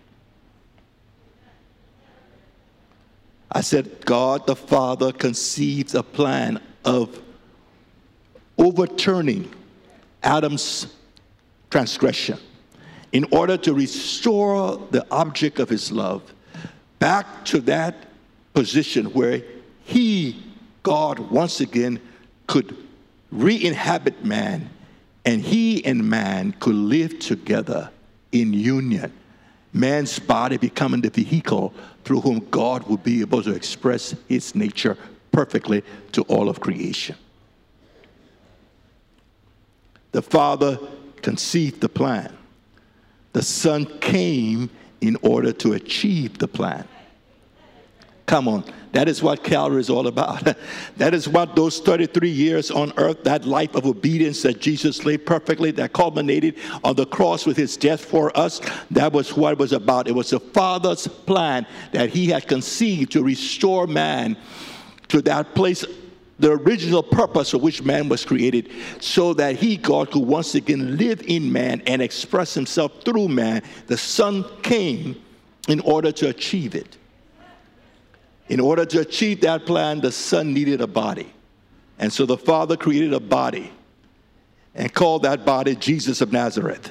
I 3.50 3.60
said, 3.60 4.04
God 4.04 4.46
the 4.46 4.56
Father 4.56 5.12
conceived 5.12 5.94
a 5.94 6.02
plan 6.02 6.60
of 6.84 7.20
overturning 8.58 9.50
Adam's 10.22 10.94
transgression 11.70 12.38
in 13.14 13.24
order 13.30 13.56
to 13.56 13.72
restore 13.72 14.76
the 14.90 15.06
object 15.12 15.60
of 15.60 15.68
his 15.68 15.92
love 15.92 16.20
back 16.98 17.44
to 17.44 17.60
that 17.60 18.08
position 18.52 19.06
where 19.06 19.40
he 19.84 20.42
God 20.82 21.18
once 21.30 21.60
again 21.60 22.00
could 22.48 22.76
re 23.30 23.64
inhabit 23.64 24.24
man 24.24 24.68
and 25.24 25.40
he 25.40 25.82
and 25.84 26.10
man 26.10 26.52
could 26.58 26.74
live 26.74 27.20
together 27.20 27.88
in 28.32 28.52
union. 28.52 29.12
Man's 29.72 30.18
body 30.18 30.56
becoming 30.56 31.00
the 31.00 31.08
vehicle 31.08 31.72
through 32.04 32.20
whom 32.20 32.40
God 32.50 32.82
would 32.88 33.04
be 33.04 33.20
able 33.20 33.42
to 33.44 33.54
express 33.54 34.14
his 34.28 34.54
nature 34.56 34.98
perfectly 35.30 35.84
to 36.12 36.22
all 36.22 36.48
of 36.48 36.60
creation. 36.60 37.16
The 40.10 40.22
Father 40.22 40.78
conceived 41.22 41.80
the 41.80 41.88
plan. 41.88 42.36
The 43.34 43.42
Son 43.42 43.84
came 43.98 44.70
in 45.00 45.16
order 45.20 45.52
to 45.52 45.74
achieve 45.74 46.38
the 46.38 46.48
plan. 46.48 46.88
Come 48.26 48.48
on. 48.48 48.64
That 48.92 49.08
is 49.08 49.22
what 49.24 49.42
Calvary 49.42 49.80
is 49.80 49.90
all 49.90 50.06
about. 50.06 50.56
that 50.96 51.14
is 51.14 51.28
what 51.28 51.56
those 51.56 51.80
33 51.80 52.30
years 52.30 52.70
on 52.70 52.92
earth, 52.96 53.24
that 53.24 53.44
life 53.44 53.74
of 53.74 53.86
obedience 53.86 54.42
that 54.42 54.60
Jesus 54.60 55.04
lived 55.04 55.26
perfectly, 55.26 55.72
that 55.72 55.92
culminated 55.92 56.54
on 56.84 56.94
the 56.94 57.06
cross 57.06 57.44
with 57.44 57.56
his 57.56 57.76
death 57.76 58.04
for 58.04 58.34
us, 58.38 58.60
that 58.92 59.12
was 59.12 59.36
what 59.36 59.54
it 59.54 59.58
was 59.58 59.72
about. 59.72 60.06
It 60.06 60.14
was 60.14 60.30
the 60.30 60.38
Father's 60.38 61.08
plan 61.08 61.66
that 61.90 62.10
he 62.10 62.28
had 62.28 62.46
conceived 62.46 63.10
to 63.12 63.24
restore 63.24 63.88
man 63.88 64.36
to 65.08 65.20
that 65.22 65.56
place 65.56 65.84
the 66.38 66.52
original 66.52 67.02
purpose 67.02 67.50
for 67.50 67.58
which 67.58 67.82
man 67.82 68.08
was 68.08 68.24
created, 68.24 68.70
so 69.00 69.34
that 69.34 69.56
he, 69.56 69.76
God, 69.76 70.10
could 70.10 70.24
once 70.24 70.54
again 70.54 70.96
live 70.96 71.22
in 71.22 71.52
man 71.52 71.82
and 71.86 72.02
express 72.02 72.54
himself 72.54 73.02
through 73.04 73.28
man. 73.28 73.62
The 73.86 73.96
Son 73.96 74.44
came 74.62 75.22
in 75.68 75.80
order 75.80 76.10
to 76.12 76.28
achieve 76.28 76.74
it. 76.74 76.96
In 78.48 78.60
order 78.60 78.84
to 78.84 79.00
achieve 79.00 79.40
that 79.42 79.64
plan, 79.64 80.00
the 80.00 80.12
Son 80.12 80.52
needed 80.52 80.80
a 80.80 80.86
body. 80.86 81.32
And 81.98 82.12
so 82.12 82.26
the 82.26 82.36
Father 82.36 82.76
created 82.76 83.12
a 83.12 83.20
body 83.20 83.72
and 84.74 84.92
called 84.92 85.22
that 85.22 85.46
body 85.46 85.76
Jesus 85.76 86.20
of 86.20 86.32
Nazareth. 86.32 86.90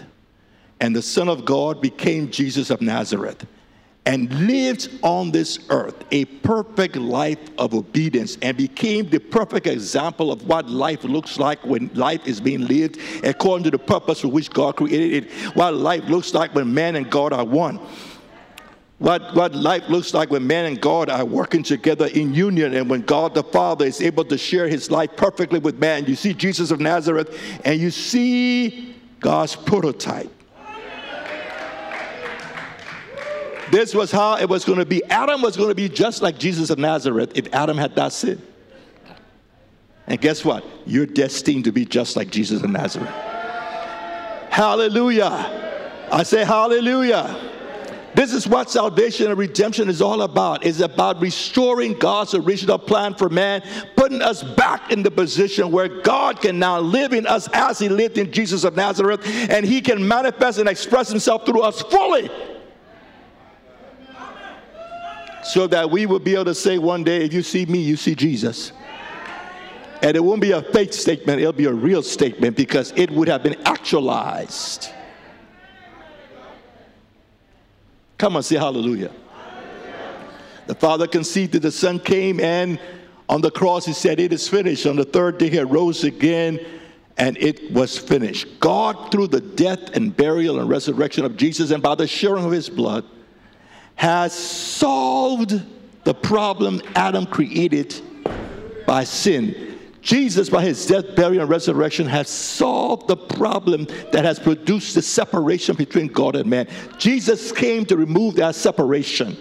And 0.79 0.95
the 0.95 1.01
Son 1.01 1.27
of 1.29 1.45
God 1.45 1.81
became 1.81 2.31
Jesus 2.31 2.69
of 2.69 2.81
Nazareth 2.81 3.45
and 4.05 4.47
lived 4.47 4.89
on 5.01 5.31
this 5.31 5.59
earth 5.69 6.03
a 6.11 6.25
perfect 6.25 6.95
life 6.95 7.39
of 7.57 7.73
obedience 7.73 8.37
and 8.41 8.57
became 8.57 9.09
the 9.09 9.19
perfect 9.19 9.65
example 9.67 10.31
of 10.31 10.45
what 10.47 10.69
life 10.69 11.03
looks 11.03 11.39
like 11.39 11.63
when 11.65 11.89
life 11.93 12.27
is 12.27 12.41
being 12.41 12.67
lived 12.67 12.99
according 13.23 13.63
to 13.63 13.71
the 13.71 13.79
purpose 13.79 14.21
for 14.21 14.27
which 14.27 14.49
God 14.49 14.75
created 14.75 15.25
it, 15.25 15.31
what 15.55 15.73
life 15.73 16.03
looks 16.05 16.33
like 16.33 16.53
when 16.53 16.73
man 16.73 16.95
and 16.95 17.09
God 17.09 17.31
are 17.31 17.45
one 17.45 17.79
what, 19.03 19.35
what 19.35 19.53
life 19.53 19.89
looks 19.89 20.13
like 20.13 20.29
when 20.29 20.47
man 20.47 20.63
and 20.63 20.79
God 20.79 21.09
are 21.09 21.25
working 21.25 21.61
together 21.61 22.07
in 22.07 22.33
union 22.33 22.73
and 22.73 22.89
when 22.89 23.01
God 23.01 23.33
the 23.33 23.43
Father 23.43 23.85
is 23.85 24.01
able 24.01 24.23
to 24.23 24.37
share 24.37 24.69
his 24.69 24.89
life 24.89 25.09
perfectly 25.17 25.59
with 25.59 25.77
man. 25.77 26.05
You 26.05 26.15
see 26.15 26.33
Jesus 26.33 26.71
of 26.71 26.79
Nazareth 26.79 27.37
and 27.65 27.81
you 27.81 27.91
see 27.91 28.95
God's 29.19 29.57
prototype. 29.57 30.31
This 33.71 33.95
was 33.95 34.11
how 34.11 34.37
it 34.37 34.49
was 34.49 34.65
going 34.65 34.79
to 34.79 34.85
be. 34.85 35.03
Adam 35.05 35.41
was 35.41 35.57
going 35.57 35.69
to 35.69 35.75
be 35.75 35.89
just 35.89 36.21
like 36.21 36.37
Jesus 36.37 36.69
of 36.69 36.77
Nazareth 36.77 37.31
if 37.35 37.53
Adam 37.53 37.77
had 37.77 37.95
not 37.95 38.13
sinned. 38.13 38.41
And 40.07 40.19
guess 40.19 40.43
what? 40.43 40.65
You're 40.85 41.05
destined 41.05 41.65
to 41.65 41.71
be 41.71 41.85
just 41.85 42.15
like 42.15 42.29
Jesus 42.29 42.61
of 42.61 42.69
Nazareth. 42.69 43.09
Hallelujah. 44.49 46.07
I 46.11 46.23
say 46.23 46.43
hallelujah. 46.43 47.51
This 48.13 48.33
is 48.33 48.47
what 48.47 48.69
salvation 48.69 49.27
and 49.27 49.37
redemption 49.37 49.89
is 49.89 50.01
all 50.01 50.21
about. 50.21 50.63
It's 50.65 50.81
about 50.81 51.19
restoring 51.19 51.93
God's 51.93 52.35
original 52.35 52.77
plan 52.77 53.15
for 53.15 53.29
man, 53.29 53.63
putting 53.95 54.21
us 54.21 54.43
back 54.43 54.91
in 54.91 55.01
the 55.01 55.09
position 55.09 55.71
where 55.71 55.87
God 55.87 56.39
can 56.39 56.59
now 56.59 56.79
live 56.79 57.13
in 57.13 57.25
us 57.25 57.49
as 57.53 57.79
he 57.79 57.89
lived 57.89 58.19
in 58.19 58.31
Jesus 58.31 58.63
of 58.65 58.75
Nazareth, 58.75 59.21
and 59.49 59.65
he 59.65 59.81
can 59.81 60.07
manifest 60.07 60.59
and 60.59 60.69
express 60.69 61.09
himself 61.09 61.45
through 61.45 61.61
us 61.61 61.81
fully. 61.81 62.29
So 65.43 65.67
that 65.67 65.89
we 65.89 66.05
will 66.05 66.19
be 66.19 66.35
able 66.35 66.45
to 66.45 66.55
say 66.55 66.77
one 66.77 67.03
day, 67.03 67.23
if 67.25 67.33
you 67.33 67.43
see 67.43 67.65
me, 67.65 67.79
you 67.79 67.97
see 67.97 68.15
Jesus. 68.15 68.71
And 70.01 70.17
it 70.17 70.19
won't 70.19 70.41
be 70.41 70.51
a 70.51 70.61
fake 70.61 70.93
statement, 70.93 71.39
it'll 71.39 71.53
be 71.53 71.65
a 71.65 71.73
real 71.73 72.03
statement 72.03 72.57
because 72.57 72.91
it 72.95 73.09
would 73.11 73.27
have 73.27 73.43
been 73.43 73.55
actualized. 73.65 74.89
Come 78.17 78.35
on, 78.35 78.43
say 78.43 78.57
hallelujah. 78.57 79.11
The 80.67 80.75
Father 80.75 81.07
conceived 81.07 81.53
that 81.53 81.61
the 81.61 81.71
Son 81.71 81.99
came, 81.99 82.39
and 82.39 82.79
on 83.27 83.41
the 83.41 83.51
cross 83.51 83.85
he 83.85 83.93
said, 83.93 84.19
It 84.19 84.31
is 84.31 84.47
finished. 84.47 84.85
On 84.85 84.95
the 84.95 85.05
third 85.05 85.37
day 85.37 85.49
he 85.49 85.59
rose 85.59 86.03
again, 86.03 86.59
and 87.17 87.37
it 87.37 87.71
was 87.71 87.97
finished. 87.97 88.59
God, 88.59 89.11
through 89.11 89.27
the 89.27 89.41
death 89.41 89.95
and 89.95 90.15
burial 90.15 90.59
and 90.59 90.69
resurrection 90.69 91.25
of 91.25 91.37
Jesus, 91.37 91.71
and 91.71 91.83
by 91.83 91.95
the 91.95 92.07
sharing 92.07 92.45
of 92.45 92.51
his 92.51 92.69
blood, 92.69 93.05
has 93.95 94.33
solved 94.33 95.61
the 96.03 96.13
problem 96.13 96.81
Adam 96.95 97.25
created 97.25 98.01
by 98.85 99.03
sin. 99.03 99.79
Jesus, 100.01 100.49
by 100.49 100.61
his 100.61 100.85
death, 100.85 101.15
burial, 101.15 101.43
and 101.43 101.49
resurrection, 101.49 102.05
has 102.07 102.27
solved 102.27 103.07
the 103.07 103.15
problem 103.15 103.87
that 104.11 104.25
has 104.25 104.37
produced 104.37 104.95
the 104.95 105.01
separation 105.01 105.77
between 105.77 106.07
God 106.07 106.35
and 106.35 106.49
man. 106.49 106.67
Jesus 106.97 107.53
came 107.53 107.85
to 107.85 107.95
remove 107.95 108.35
that 108.35 108.55
separation. 108.55 109.37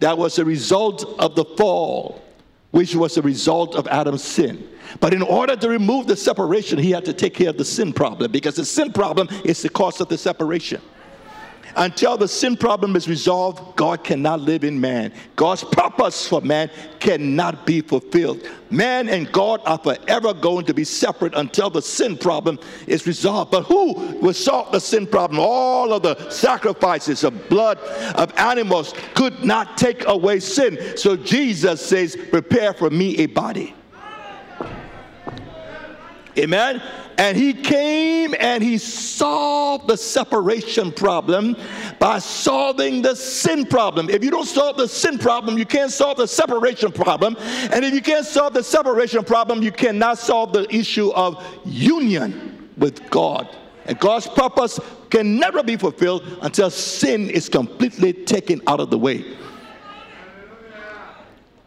That 0.00 0.16
was 0.16 0.38
a 0.38 0.44
result 0.44 1.04
of 1.18 1.34
the 1.34 1.44
fall, 1.44 2.22
which 2.70 2.94
was 2.94 3.18
a 3.18 3.22
result 3.22 3.74
of 3.74 3.86
Adam's 3.88 4.24
sin. 4.24 4.66
But 5.00 5.12
in 5.12 5.20
order 5.20 5.54
to 5.56 5.68
remove 5.68 6.06
the 6.06 6.16
separation, 6.16 6.78
he 6.78 6.90
had 6.90 7.04
to 7.04 7.12
take 7.12 7.34
care 7.34 7.50
of 7.50 7.58
the 7.58 7.64
sin 7.66 7.92
problem 7.92 8.32
because 8.32 8.56
the 8.56 8.64
sin 8.64 8.94
problem 8.94 9.28
is 9.44 9.60
the 9.60 9.68
cause 9.68 10.00
of 10.00 10.08
the 10.08 10.16
separation. 10.16 10.80
Until 11.76 12.16
the 12.16 12.28
sin 12.28 12.56
problem 12.56 12.96
is 12.96 13.08
resolved, 13.08 13.76
God 13.76 14.04
cannot 14.04 14.40
live 14.40 14.64
in 14.64 14.80
man. 14.80 15.12
God's 15.36 15.64
purpose 15.64 16.26
for 16.26 16.40
man 16.40 16.70
cannot 17.00 17.66
be 17.66 17.80
fulfilled. 17.80 18.42
Man 18.70 19.08
and 19.08 19.30
God 19.32 19.60
are 19.64 19.78
forever 19.78 20.34
going 20.34 20.66
to 20.66 20.74
be 20.74 20.84
separate 20.84 21.34
until 21.34 21.70
the 21.70 21.82
sin 21.82 22.16
problem 22.16 22.58
is 22.86 23.06
resolved. 23.06 23.50
But 23.50 23.64
who 23.64 23.94
will 24.20 24.34
solve 24.34 24.72
the 24.72 24.80
sin 24.80 25.06
problem? 25.06 25.40
All 25.40 25.92
of 25.92 26.02
the 26.02 26.30
sacrifices 26.30 27.24
of 27.24 27.48
blood 27.48 27.78
of 28.16 28.32
animals 28.38 28.94
could 29.14 29.44
not 29.44 29.78
take 29.78 30.06
away 30.06 30.40
sin. 30.40 30.96
So 30.96 31.16
Jesus 31.16 31.84
says, 31.84 32.16
Prepare 32.30 32.74
for 32.74 32.90
me 32.90 33.18
a 33.18 33.26
body. 33.26 33.74
Amen. 36.38 36.82
And 37.18 37.36
he 37.36 37.52
came 37.52 38.32
and 38.38 38.62
he 38.62 38.78
solved 38.78 39.88
the 39.88 39.96
separation 39.96 40.92
problem 40.92 41.56
by 41.98 42.20
solving 42.20 43.02
the 43.02 43.16
sin 43.16 43.66
problem. 43.66 44.08
If 44.08 44.22
you 44.22 44.30
don't 44.30 44.46
solve 44.46 44.76
the 44.76 44.86
sin 44.86 45.18
problem, 45.18 45.58
you 45.58 45.66
can't 45.66 45.90
solve 45.90 46.18
the 46.18 46.28
separation 46.28 46.92
problem. 46.92 47.36
And 47.72 47.84
if 47.84 47.92
you 47.92 48.00
can't 48.00 48.24
solve 48.24 48.54
the 48.54 48.62
separation 48.62 49.24
problem, 49.24 49.62
you 49.62 49.72
cannot 49.72 50.18
solve 50.18 50.52
the 50.52 50.72
issue 50.74 51.10
of 51.10 51.44
union 51.64 52.70
with 52.76 53.10
God. 53.10 53.48
And 53.86 53.98
God's 53.98 54.28
purpose 54.28 54.78
can 55.10 55.38
never 55.38 55.64
be 55.64 55.76
fulfilled 55.76 56.22
until 56.42 56.70
sin 56.70 57.30
is 57.30 57.48
completely 57.48 58.12
taken 58.12 58.60
out 58.68 58.78
of 58.78 58.90
the 58.90 58.98
way. 58.98 59.36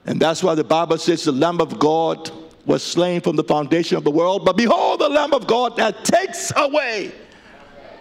And 0.05 0.19
that's 0.19 0.41
why 0.41 0.55
the 0.55 0.63
Bible 0.63 0.97
says 0.97 1.25
the 1.25 1.31
Lamb 1.31 1.59
of 1.59 1.77
God 1.77 2.31
was 2.65 2.83
slain 2.83 3.21
from 3.21 3.35
the 3.35 3.43
foundation 3.43 3.97
of 3.97 4.03
the 4.03 4.11
world. 4.11 4.45
But 4.45 4.57
behold, 4.57 4.99
the 4.99 5.09
Lamb 5.09 5.33
of 5.33 5.47
God 5.47 5.75
that 5.77 6.05
takes 6.05 6.51
away, 6.55 7.11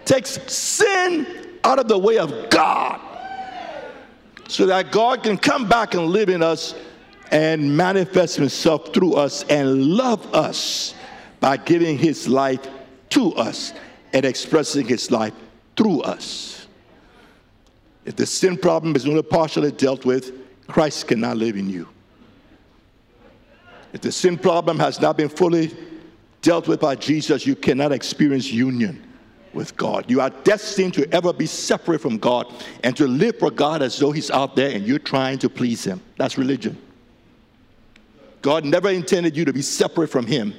takes 0.05 0.31
sin 0.53 1.27
out 1.65 1.79
of 1.79 1.89
the 1.89 1.99
way 1.99 2.19
of 2.19 2.51
God, 2.51 3.01
so 4.49 4.67
that 4.67 4.93
God 4.93 5.23
can 5.23 5.37
come 5.39 5.69
back 5.69 5.95
and 5.95 6.07
live 6.07 6.29
in 6.29 6.43
us 6.43 6.75
and 7.31 7.77
manifest 7.77 8.37
Himself 8.37 8.93
through 8.93 9.15
us 9.15 9.45
and 9.45 9.85
love 9.85 10.35
us 10.35 10.95
by 11.39 11.57
giving 11.57 11.97
His 11.97 12.29
life 12.29 12.67
to 13.11 13.33
us 13.35 13.73
and 14.13 14.25
expressing 14.25 14.87
His 14.87 15.11
life 15.11 15.33
through 15.77 16.01
us. 16.03 16.67
If 18.05 18.17
the 18.17 18.27
sin 18.27 18.57
problem 18.57 18.97
is 18.97 19.07
only 19.07 19.23
partially 19.23 19.71
dealt 19.71 20.05
with, 20.05 20.33
Christ 20.67 21.07
cannot 21.07 21.37
live 21.37 21.57
in 21.57 21.69
you. 21.69 21.89
If 23.93 24.01
the 24.01 24.13
sin 24.13 24.39
problem 24.39 24.79
has 24.79 25.01
not 25.01 25.17
been 25.17 25.29
fully 25.29 25.75
dealt 26.43 26.69
with 26.69 26.81
by 26.81 26.95
Jesus, 26.95 27.47
you 27.47 27.57
cannot 27.57 27.93
experience 27.93 28.51
union 28.51 29.05
with 29.53 29.77
God. 29.77 30.09
You 30.09 30.21
are 30.21 30.31
destined 30.31 30.95
to 30.95 31.13
ever 31.13 31.33
be 31.33 31.47
separate 31.47 32.01
from 32.01 32.19
God 32.19 32.47
and 32.85 32.97
to 32.97 33.07
live 33.07 33.39
for 33.39 33.51
God 33.51 33.83
as 33.83 33.99
though 33.99 34.13
He's 34.13 34.31
out 34.31 34.55
there 34.55 34.71
and 34.71 34.87
you're 34.87 34.99
trying 34.99 35.39
to 35.41 35.49
please 35.49 35.85
Him. 35.85 36.01
That's 36.17 36.39
religion. 36.39 36.81
God 38.43 38.65
never 38.65 38.89
intended 38.91 39.37
you 39.37 39.45
to 39.45 39.53
be 39.53 39.63
separate 39.63 40.09
from 40.09 40.27
Him, 40.27 40.55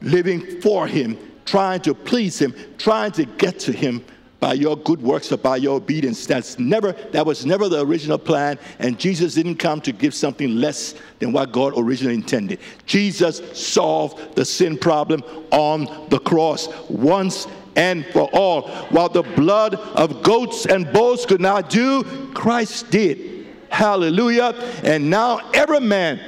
living 0.00 0.60
for 0.60 0.86
Him, 0.86 1.18
trying 1.44 1.80
to 1.82 1.94
please 1.94 2.38
Him, 2.38 2.54
trying 2.78 3.12
to 3.12 3.24
get 3.24 3.60
to 3.60 3.72
Him 3.72 4.04
by 4.40 4.52
your 4.52 4.76
good 4.76 5.02
works 5.02 5.32
or 5.32 5.36
by 5.36 5.56
your 5.56 5.76
obedience. 5.76 6.26
That's 6.26 6.58
never, 6.58 6.92
that 6.92 7.26
was 7.26 7.44
never 7.44 7.68
the 7.68 7.84
original 7.84 8.18
plan, 8.18 8.58
and 8.78 8.98
Jesus 8.98 9.34
didn't 9.34 9.56
come 9.56 9.80
to 9.82 9.92
give 9.92 10.14
something 10.14 10.56
less 10.56 10.94
than 11.18 11.32
what 11.32 11.52
God 11.52 11.74
originally 11.76 12.14
intended. 12.14 12.60
Jesus 12.86 13.42
solved 13.58 14.36
the 14.36 14.44
sin 14.44 14.78
problem 14.78 15.22
on 15.50 16.06
the 16.08 16.20
cross 16.20 16.68
once 16.88 17.46
and 17.76 18.04
for 18.06 18.28
all. 18.32 18.68
While 18.90 19.08
the 19.08 19.22
blood 19.22 19.74
of 19.74 20.22
goats 20.22 20.66
and 20.66 20.92
bulls 20.92 21.26
could 21.26 21.40
not 21.40 21.70
do, 21.70 22.04
Christ 22.34 22.90
did. 22.90 23.46
Hallelujah. 23.70 24.54
And 24.82 25.10
now 25.10 25.50
every 25.52 25.80
man, 25.80 26.20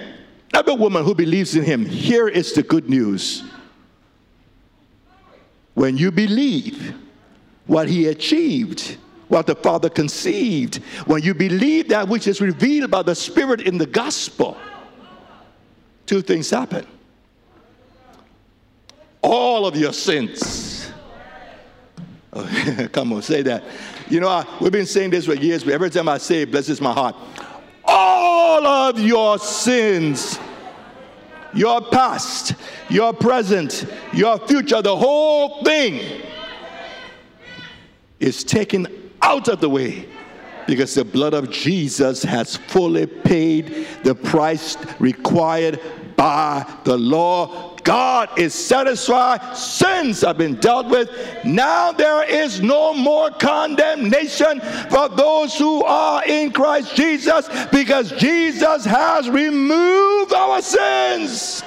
every 0.55 0.75
woman 0.75 1.05
who 1.05 1.15
believes 1.15 1.57
in 1.57 1.65
him, 1.65 1.85
here 1.85 2.29
is 2.29 2.53
the 2.53 2.63
good 2.63 2.89
news. 2.89 3.45
When 5.75 5.97
you 5.97 6.11
believe, 6.11 6.95
what 7.71 7.89
he 7.89 8.09
achieved, 8.09 8.97
what 9.29 9.47
the 9.47 9.55
Father 9.55 9.89
conceived. 9.89 10.79
When 11.07 11.23
you 11.23 11.35
believe 11.35 11.91
that 11.91 12.09
which 12.09 12.27
is 12.27 12.41
revealed 12.41 12.91
by 12.91 13.03
the 13.05 13.15
Spirit 13.15 13.61
in 13.61 13.79
the 13.79 13.87
gospel, 13.87 14.57
two 16.05 16.21
things 16.21 16.51
happen. 16.51 16.85
All 19.23 19.67
of 19.67 19.77
your 19.77 19.93
sins. 19.93 20.91
Come 22.91 23.13
on, 23.13 23.23
say 23.23 23.43
that. 23.43 23.63
You 24.09 24.19
know, 24.19 24.29
I, 24.29 24.45
we've 24.61 24.73
been 24.73 24.85
saying 24.85 25.11
this 25.11 25.27
for 25.27 25.35
years, 25.35 25.63
but 25.63 25.73
every 25.73 25.91
time 25.91 26.09
I 26.09 26.19
say 26.19 26.43
it, 26.43 26.51
blesses 26.51 26.81
my 26.81 26.93
heart. 26.93 27.15
All 27.85 28.67
of 28.67 28.99
your 28.99 29.39
sins, 29.39 30.41
your 31.55 31.81
past, 31.83 32.55
your 32.89 33.13
present, 33.13 33.87
your 34.13 34.45
future, 34.49 34.83
the 34.83 34.97
whole 34.97 35.63
thing 35.63 36.23
is 38.21 38.45
taken 38.45 38.87
out 39.23 39.49
of 39.49 39.61
the 39.61 39.69
way 39.69 40.09
because 40.67 40.95
the 40.95 41.05
blood 41.05 41.35
of 41.35 41.51
Jesus 41.51 42.23
has 42.23 42.57
fully 42.57 43.07
paid 43.07 43.89
the 44.05 44.15
price 44.15 44.77
required 45.01 45.81
by 46.17 46.65
the 46.85 46.97
law. 46.97 47.77
God 47.83 48.39
is 48.39 48.55
satisfied. 48.55 49.57
Sins 49.57 50.21
have 50.21 50.37
been 50.37 50.57
dealt 50.57 50.89
with. 50.89 51.09
Now 51.45 51.93
there 51.93 52.29
is 52.29 52.61
no 52.61 52.93
more 52.93 53.31
condemnation 53.31 54.61
for 54.91 55.09
those 55.09 55.57
who 55.57 55.83
are 55.85 56.23
in 56.27 56.53
Christ 56.53 56.95
Jesus 56.95 57.49
because 57.73 58.13
Jesus 58.13 58.85
has 58.85 59.31
removed 59.31 60.35
our 60.35 60.61
sins. 60.61 61.60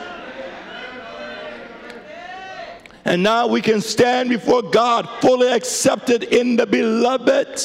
And 3.05 3.21
now 3.21 3.47
we 3.47 3.61
can 3.61 3.81
stand 3.81 4.29
before 4.29 4.61
God 4.61 5.07
fully 5.21 5.51
accepted 5.51 6.23
in 6.23 6.55
the 6.55 6.65
beloved, 6.65 7.61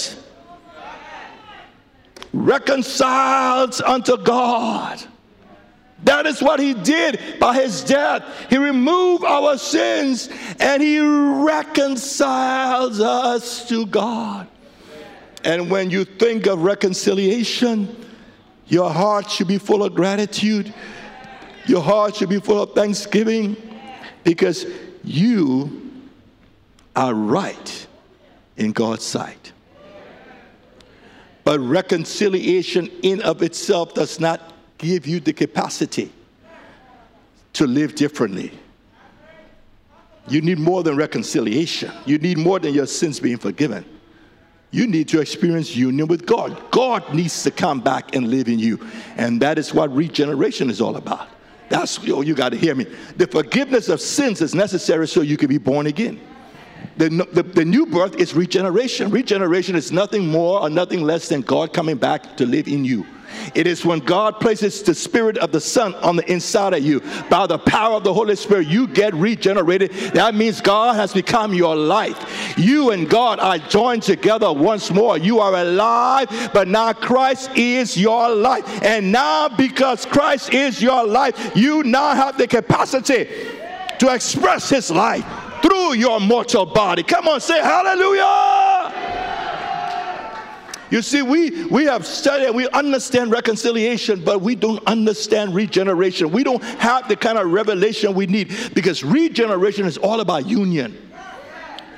reconciled 2.33 3.81
unto 3.83 4.17
God. 4.17 5.03
That 6.05 6.27
is 6.27 6.41
what 6.41 6.61
he 6.61 6.75
did 6.75 7.21
by 7.41 7.55
his 7.55 7.83
death. 7.83 8.25
He 8.51 8.57
removed 8.57 9.25
our 9.25 9.59
sins 9.59 10.29
and 10.61 10.83
he 10.83 11.01
reconciles 11.01 13.01
us 13.01 13.69
to 13.69 13.87
God. 13.87 14.47
And 15.45 15.71
when 15.71 15.91
you 15.91 16.05
think 16.05 16.47
of 16.47 16.63
reconciliation, 16.63 17.95
your 18.67 18.91
heart 18.91 19.31
should 19.31 19.49
be 19.49 19.59
full 19.59 19.83
of 19.83 19.95
gratitude. 19.95 20.73
Your 21.67 21.83
heart 21.83 22.17
should 22.17 22.29
be 22.29 22.41
full 22.41 22.63
of 22.63 22.75
thanksgiving 22.75 23.57
because 24.25 24.67
you 25.05 25.91
are 26.95 27.15
right 27.15 27.87
in 28.57 28.73
God's 28.73 29.05
sight. 29.05 29.53
But 31.45 31.61
reconciliation 31.61 32.91
in 33.03 33.23
of 33.23 33.43
itself 33.43 33.95
does 33.95 34.21
not 34.21 34.53
give 34.77 35.07
you 35.07 35.21
the 35.21 35.33
capacity 35.33 36.13
to 37.55 37.67
live 37.67 37.95
differently. 37.95 38.53
You 40.29 40.43
need 40.43 40.59
more 40.59 40.83
than 40.83 40.97
reconciliation. 40.97 41.91
You 42.05 42.19
need 42.19 42.37
more 42.37 42.59
than 42.59 42.75
your 42.75 42.87
sins 42.87 43.19
being 43.19 43.39
forgiven. 43.39 43.85
You 44.71 44.87
need 44.87 45.09
to 45.09 45.21
experience 45.21 45.75
union 45.75 46.07
with 46.07 46.27
God. 46.27 46.71
God 46.71 47.15
needs 47.15 47.43
to 47.45 47.51
come 47.51 47.81
back 47.81 48.15
and 48.15 48.29
live 48.29 48.49
in 48.49 48.59
you. 48.59 48.79
And 49.17 49.41
that 49.41 49.59
is 49.59 49.73
what 49.73 49.95
regeneration 49.95 50.69
is 50.69 50.81
all 50.81 50.97
about. 50.97 51.29
That's 51.69 51.99
oh, 52.09 52.23
you 52.23 52.35
got 52.35 52.51
to 52.51 52.57
hear 52.57 52.75
me. 52.75 52.87
The 53.17 53.27
forgiveness 53.27 53.89
of 53.89 54.01
sins 54.01 54.41
is 54.41 54.55
necessary 54.55 55.07
so 55.07 55.21
you 55.21 55.37
can 55.37 55.49
be 55.49 55.59
born 55.59 55.87
again. 55.87 56.21
The, 56.97 57.09
the, 57.33 57.43
the, 57.43 57.65
new 57.65 57.87
birth 57.87 58.17
is 58.17 58.35
regeneration. 58.35 59.11
Regeneration 59.11 59.77
is 59.77 59.93
nothing 59.93 60.27
more 60.27 60.61
or 60.61 60.71
nothing 60.71 61.03
less 61.03 61.29
than 61.29 61.43
God 61.43 61.73
coming 61.73 61.97
back 61.97 62.37
to 62.39 62.47
live 62.47 62.67
in 62.67 62.85
you. 62.85 63.07
It 63.55 63.67
is 63.67 63.85
when 63.85 64.01
God 64.01 64.41
places 64.41 64.83
the 64.83 64.95
Spirit 64.95 65.39
of 65.39 65.53
the 65.53 65.61
Son 65.61 65.95
on 65.97 66.17
the 66.17 66.31
inside 66.31 66.75
of 66.75 66.83
you. 66.83 67.01
By 67.29 67.47
the 67.47 67.59
power 67.59 67.97
of 67.97 68.05
the 68.05 68.15
Holy 68.15 68.37
Spirit, 68.37 68.69
you 68.69 68.87
get 68.87 69.15
regenerated. 69.15 69.93
That 70.15 70.35
means 70.35 70.61
God 70.61 70.97
has 70.97 71.13
become 71.13 71.55
your 71.55 71.77
life. 71.77 72.55
You 72.59 72.91
and 72.91 73.09
God 73.09 73.39
are 73.41 73.59
joined 73.59 74.03
together 74.03 74.53
once 74.53 74.91
more. 74.91 75.19
You 75.19 75.41
are 75.41 75.55
alive, 75.55 76.51
but 76.53 76.69
now 76.69 76.93
Christ 76.93 77.51
is 77.57 77.97
your 77.97 78.35
life. 78.35 78.65
And 78.83 79.13
now, 79.13 79.49
because 79.49 80.07
Christ 80.07 80.53
is 80.53 80.83
your 80.83 81.07
life, 81.07 81.53
you 81.57 81.83
now 81.83 82.15
have 82.15 82.39
the 82.39 82.47
capacity 82.47 83.29
to 83.99 84.15
express 84.15 84.71
His 84.71 84.91
life 84.91 85.25
through 85.63 85.95
your 85.95 86.21
mortal 86.21 86.67
body. 86.67 87.03
Come 87.03 87.29
on, 87.29 87.41
say 87.41 87.61
hallelujah. 87.61 89.18
You 90.91 91.03
see, 91.03 91.23
we, 91.23 91.67
we 91.67 91.85
have 91.85 92.07
studied, 92.07 92.55
we 92.55 92.69
understand 92.71 93.31
reconciliation, 93.31 94.25
but 94.25 94.41
we 94.41 94.55
don't 94.55 94.85
understand 94.87 95.55
regeneration. 95.55 96.31
We 96.31 96.45
don't 96.45 96.63
have 96.63 97.09
the 97.09 97.17
kind 97.17 97.39
of 97.39 97.51
revelation 97.51 98.15
we 98.15 98.27
need 98.27 98.55
because 98.75 99.05
regeneration 99.05 99.85
is 99.85 99.99
all 99.99 100.21
about 100.21 100.47
union. 100.47 100.97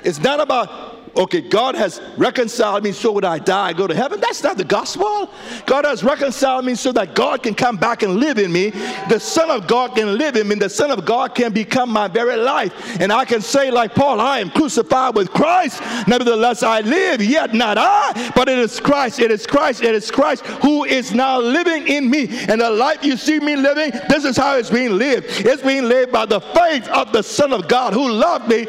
It's 0.03 0.19
not 0.19 0.39
about 0.39 0.90
okay, 1.15 1.41
God 1.41 1.75
has 1.75 2.01
reconciled 2.17 2.83
me 2.83 2.91
so 2.91 3.13
that 3.15 3.25
I 3.25 3.39
die, 3.39 3.73
go 3.73 3.87
to 3.87 3.95
heaven. 3.95 4.19
That's 4.19 4.43
not 4.43 4.57
the 4.57 4.63
gospel. 4.63 5.29
God 5.65 5.85
has 5.85 6.03
reconciled 6.03 6.65
me 6.65 6.75
so 6.75 6.91
that 6.93 7.15
God 7.15 7.43
can 7.43 7.53
come 7.53 7.77
back 7.77 8.03
and 8.03 8.17
live 8.17 8.37
in 8.37 8.51
me. 8.51 8.69
The 9.09 9.19
Son 9.19 9.51
of 9.51 9.67
God 9.67 9.95
can 9.95 10.17
live 10.17 10.35
in 10.35 10.47
me. 10.47 10.55
The 10.55 10.69
Son 10.69 10.91
of 10.91 11.05
God 11.05 11.35
can 11.35 11.51
become 11.51 11.89
my 11.89 12.07
very 12.07 12.37
life. 12.37 12.99
And 12.99 13.11
I 13.11 13.25
can 13.25 13.41
say, 13.41 13.71
like 13.71 13.95
Paul, 13.95 14.19
I 14.19 14.39
am 14.39 14.49
crucified 14.49 15.15
with 15.15 15.31
Christ. 15.31 15.81
Nevertheless, 16.07 16.63
I 16.63 16.81
live, 16.81 17.21
yet 17.21 17.53
not 17.53 17.77
I, 17.77 18.31
but 18.35 18.49
it 18.49 18.59
is 18.59 18.79
Christ. 18.79 19.19
It 19.19 19.31
is 19.31 19.45
Christ. 19.45 19.81
It 19.81 19.95
is 19.95 20.09
Christ 20.11 20.45
who 20.45 20.85
is 20.85 21.13
now 21.13 21.39
living 21.39 21.87
in 21.87 22.09
me. 22.09 22.27
And 22.47 22.61
the 22.61 22.69
life 22.69 23.03
you 23.03 23.17
see 23.17 23.39
me 23.39 23.55
living, 23.55 23.91
this 24.09 24.25
is 24.25 24.37
how 24.37 24.57
it's 24.57 24.69
being 24.69 24.97
lived. 24.97 25.27
It's 25.29 25.61
being 25.61 25.83
lived 25.83 26.11
by 26.11 26.25
the 26.25 26.39
faith 26.39 26.87
of 26.89 27.11
the 27.11 27.23
Son 27.23 27.53
of 27.53 27.67
God 27.67 27.93
who 27.93 28.09
loved 28.09 28.47
me 28.47 28.67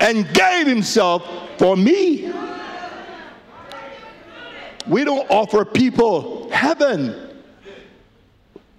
and 0.00 0.32
gave 0.34 0.66
himself 0.66 1.45
for 1.58 1.76
me. 1.76 2.32
We 4.86 5.04
don't 5.04 5.28
offer 5.30 5.64
people 5.64 6.48
heaven. 6.50 7.42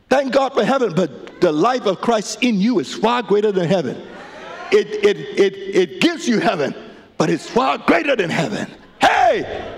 Thank 0.10 0.34
God 0.34 0.54
for 0.54 0.63
heaven, 0.63 0.94
but 0.96 1.42
the 1.42 1.52
life 1.52 1.86
of 1.86 2.00
Christ 2.00 2.42
in 2.42 2.62
you 2.62 2.80
is 2.80 2.94
far 2.94 3.22
greater 3.24 3.52
than 3.52 3.68
heaven. 3.68 4.02
It, 4.72 4.88
it, 5.04 5.18
it, 5.18 5.54
it 5.56 6.02
gives 6.02 6.28
you 6.28 6.40
heaven, 6.40 6.74
but 7.18 7.30
it's 7.30 7.50
far 7.50 7.78
greater 7.78 8.16
than 8.16 8.30
heaven. 8.30 8.70
Hey! 9.02 9.76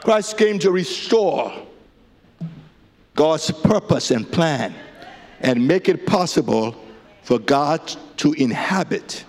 Christ 0.00 0.38
came 0.38 0.58
to 0.60 0.70
restore 0.70 1.52
God's 3.14 3.50
purpose 3.50 4.10
and 4.10 4.30
plan 4.30 4.74
and 5.40 5.66
make 5.66 5.88
it 5.88 6.06
possible 6.06 6.74
for 7.22 7.38
God 7.38 7.80
to 8.18 8.32
inhabit 8.34 9.24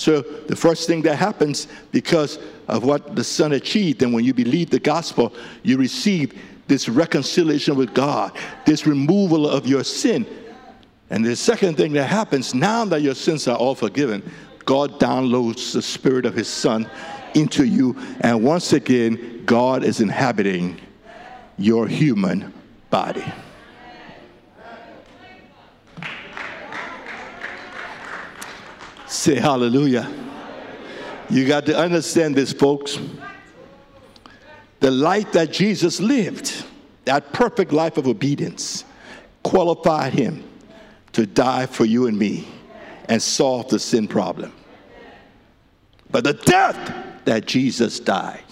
so 0.00 0.22
the 0.22 0.56
first 0.56 0.86
thing 0.86 1.02
that 1.02 1.16
happens 1.16 1.68
because 1.92 2.38
of 2.68 2.84
what 2.84 3.14
the 3.14 3.22
Son 3.22 3.52
achieved, 3.52 4.02
and 4.02 4.14
when 4.14 4.24
you 4.24 4.32
believe 4.32 4.70
the 4.70 4.80
gospel, 4.80 5.34
you 5.62 5.76
receive 5.76 6.40
this 6.68 6.88
reconciliation 6.88 7.76
with 7.76 7.92
God, 7.92 8.32
this 8.64 8.86
removal 8.86 9.46
of 9.46 9.66
your 9.66 9.84
sin. 9.84 10.24
And 11.10 11.22
the 11.22 11.36
second 11.36 11.76
thing 11.76 11.92
that 11.92 12.06
happens 12.06 12.54
now 12.54 12.86
that 12.86 13.02
your 13.02 13.14
sins 13.14 13.46
are 13.46 13.58
all 13.58 13.74
forgiven, 13.74 14.22
God 14.64 14.98
downloads 14.98 15.74
the 15.74 15.82
Spirit 15.82 16.24
of 16.24 16.32
His 16.32 16.48
Son 16.48 16.88
into 17.34 17.66
you. 17.66 17.94
And 18.22 18.42
once 18.42 18.72
again, 18.72 19.42
God 19.44 19.84
is 19.84 20.00
inhabiting 20.00 20.80
your 21.58 21.86
human 21.86 22.54
body. 22.88 23.30
Say 29.10 29.40
hallelujah. 29.40 30.08
You 31.28 31.44
got 31.44 31.66
to 31.66 31.76
understand 31.76 32.36
this, 32.36 32.52
folks. 32.52 32.96
The 34.78 34.92
life 34.92 35.32
that 35.32 35.50
Jesus 35.50 35.98
lived, 35.98 36.64
that 37.06 37.32
perfect 37.32 37.72
life 37.72 37.96
of 37.96 38.06
obedience, 38.06 38.84
qualified 39.42 40.12
him 40.12 40.48
to 41.10 41.26
die 41.26 41.66
for 41.66 41.84
you 41.84 42.06
and 42.06 42.16
me 42.16 42.46
and 43.06 43.20
solve 43.20 43.68
the 43.68 43.80
sin 43.80 44.06
problem. 44.06 44.52
But 46.08 46.22
the 46.22 46.34
death 46.34 47.24
that 47.24 47.46
Jesus 47.46 47.98
died 47.98 48.44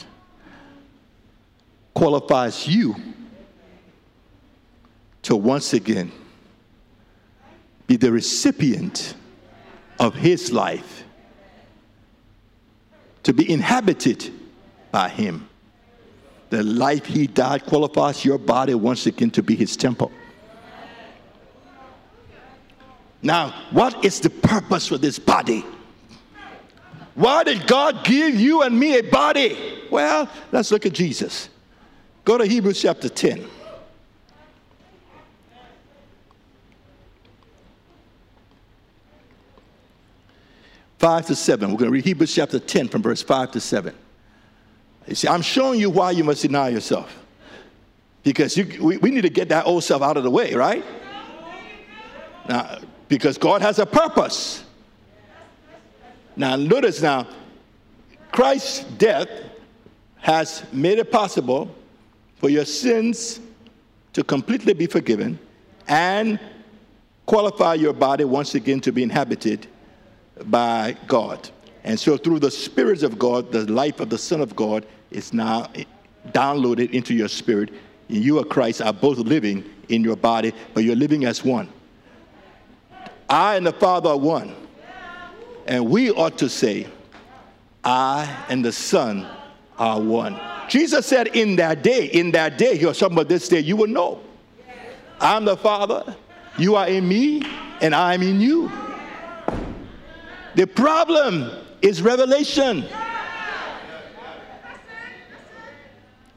qualifies 1.94 2.66
you 2.66 2.97
to 5.23 5.37
once 5.37 5.73
again 5.73 6.11
be 7.87 7.94
the 7.94 8.11
recipient 8.11 9.14
of 9.98 10.14
his 10.14 10.52
life 10.52 11.04
to 13.22 13.32
be 13.32 13.50
inhabited 13.50 14.30
by 14.90 15.08
him. 15.08 15.48
The 16.50 16.62
life 16.62 17.04
he 17.04 17.26
died 17.26 17.66
qualifies 17.66 18.24
your 18.24 18.38
body 18.38 18.74
once 18.74 19.06
again 19.06 19.30
to 19.32 19.42
be 19.42 19.54
his 19.54 19.76
temple. 19.76 20.11
Now, 23.20 23.52
what 23.70 24.04
is 24.04 24.20
the 24.20 24.30
purpose 24.30 24.87
for 24.87 24.96
this 24.96 25.18
body? 25.18 25.64
Why 27.14 27.42
did 27.42 27.66
God 27.66 28.04
give 28.04 28.37
you 28.37 28.62
and 28.62 28.78
me 28.78 28.96
a 28.96 29.02
body? 29.02 29.82
Well, 29.90 30.30
let's 30.52 30.70
look 30.70 30.87
at 30.87 30.92
Jesus. 30.92 31.48
Go 32.24 32.38
to 32.38 32.46
Hebrews 32.46 32.80
chapter 32.80 33.08
10. 33.08 33.44
5 40.98 41.26
to 41.26 41.34
7. 41.37 41.70
We're 41.70 41.78
going 41.78 41.90
to 41.90 41.92
read 41.92 42.04
Hebrews 42.04 42.34
chapter 42.34 42.58
10 42.58 42.88
from 42.88 43.02
verse 43.02 43.22
5 43.22 43.52
to 43.52 43.61
7. 43.61 43.94
You 45.06 45.14
see, 45.14 45.28
I'm 45.28 45.42
showing 45.42 45.80
you 45.80 45.90
why 45.90 46.11
you 46.11 46.24
must 46.24 46.42
deny 46.42 46.68
yourself. 46.68 47.16
Because 48.24 48.56
you, 48.56 48.82
we, 48.82 48.96
we 48.98 49.11
need 49.11 49.22
to 49.22 49.30
get 49.30 49.48
that 49.48 49.66
old 49.66 49.84
self 49.84 50.02
out 50.02 50.16
of 50.16 50.24
the 50.24 50.30
way, 50.30 50.54
right? 50.54 50.84
Now, 52.48 52.78
because 53.08 53.38
God 53.38 53.62
has 53.62 53.78
a 53.78 53.87
purpose. 53.87 54.64
Now, 56.37 56.56
notice 56.56 57.00
now, 57.00 57.26
Christ's 58.32 58.84
death 58.84 59.28
has 60.16 60.64
made 60.72 60.98
it 60.98 61.11
possible 61.11 61.74
for 62.37 62.48
your 62.48 62.64
sins 62.64 63.40
to 64.12 64.24
completely 64.24 64.72
be 64.72 64.87
forgiven 64.87 65.38
and 65.87 66.40
qualify 67.24 67.74
your 67.74 67.92
body 67.92 68.24
once 68.24 68.54
again 68.54 68.80
to 68.80 68.92
be 68.92 69.02
inhabited 69.02 69.68
by 70.46 70.96
God. 71.07 71.48
And 71.85 71.98
so, 71.98 72.16
through 72.16 72.40
the 72.40 72.51
spirits 72.51 73.03
of 73.03 73.18
God, 73.18 73.53
the 73.53 73.70
life 73.70 74.01
of 74.01 74.11
the 74.11 74.18
Son 74.18 74.40
of 74.40 74.55
God 74.55 74.87
is 75.11 75.33
now 75.33 75.70
downloaded 76.29 76.90
into 76.90 77.14
your 77.14 77.29
spirit. 77.29 77.70
And 78.09 78.18
you 78.18 78.38
and 78.38 78.48
Christ 78.48 78.83
are 78.83 78.92
both 78.92 79.18
living 79.18 79.64
in 79.88 80.03
your 80.03 80.16
body, 80.16 80.53
but 80.74 80.85
you're 80.85 80.96
living 80.96 81.24
as 81.24 81.44
one. 81.44 81.68
I 83.29 83.57
and 83.57 83.66
the 83.66 83.72
Father 83.72 84.11
are 84.11 84.18
one. 84.18 84.55
And 85.66 85.88
we 85.88 86.11
ought 86.11 86.38
to 86.38 86.48
say, 86.48 86.87
I 87.85 88.44
and 88.48 88.64
the 88.64 88.72
Son 88.72 89.27
are 89.79 90.01
one. 90.01 90.40
Jesus 90.68 91.07
said, 91.07 91.29
In 91.29 91.57
that 91.57 91.83
day, 91.83 92.07
in 92.07 92.31
that 92.33 92.59
day, 92.59 92.74
you're 92.74 92.94
talking 92.94 93.16
about 93.16 93.29
this 93.29 93.48
day, 93.48 93.61
you 93.61 93.77
will 93.77 93.87
know. 93.87 94.20
I'm 95.20 95.44
the 95.44 95.57
Father, 95.57 96.16
you 96.59 96.77
are 96.77 96.88
in 96.88 97.09
me, 97.09 97.42
and 97.81 97.94
I'm 97.94 98.22
in 98.22 98.40
you. 98.40 98.70
The 100.54 100.66
problem 100.66 101.50
is 101.82 102.02
revelation. 102.02 102.84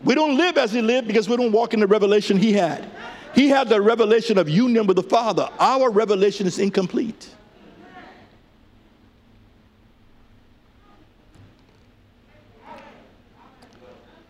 We 0.03 0.15
don't 0.15 0.35
live 0.35 0.57
as 0.57 0.71
he 0.71 0.81
lived 0.81 1.07
because 1.07 1.29
we 1.29 1.37
don't 1.37 1.51
walk 1.51 1.73
in 1.73 1.79
the 1.79 1.87
revelation 1.87 2.37
he 2.37 2.53
had. 2.53 2.89
He 3.33 3.47
had 3.47 3.69
the 3.69 3.81
revelation 3.81 4.37
of 4.37 4.49
union 4.49 4.87
with 4.87 4.97
the 4.97 5.03
Father. 5.03 5.49
Our 5.59 5.89
revelation 5.89 6.47
is 6.47 6.59
incomplete. 6.59 7.29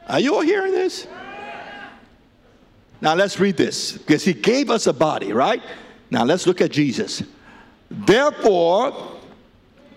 Are 0.08 0.20
you 0.20 0.36
all 0.36 0.41
hearing 0.41 0.74
this? 0.74 1.08
Now 3.00 3.15
let's 3.15 3.39
read 3.39 3.58
this 3.58 3.94
because 3.94 4.24
he 4.24 4.34
gave 4.34 4.70
us 4.70 4.86
a 4.88 4.94
body, 4.94 5.32
right? 5.32 5.63
Now 6.12 6.26
let's 6.26 6.46
look 6.46 6.60
at 6.60 6.70
Jesus. 6.70 7.24
Therefore, 7.89 9.21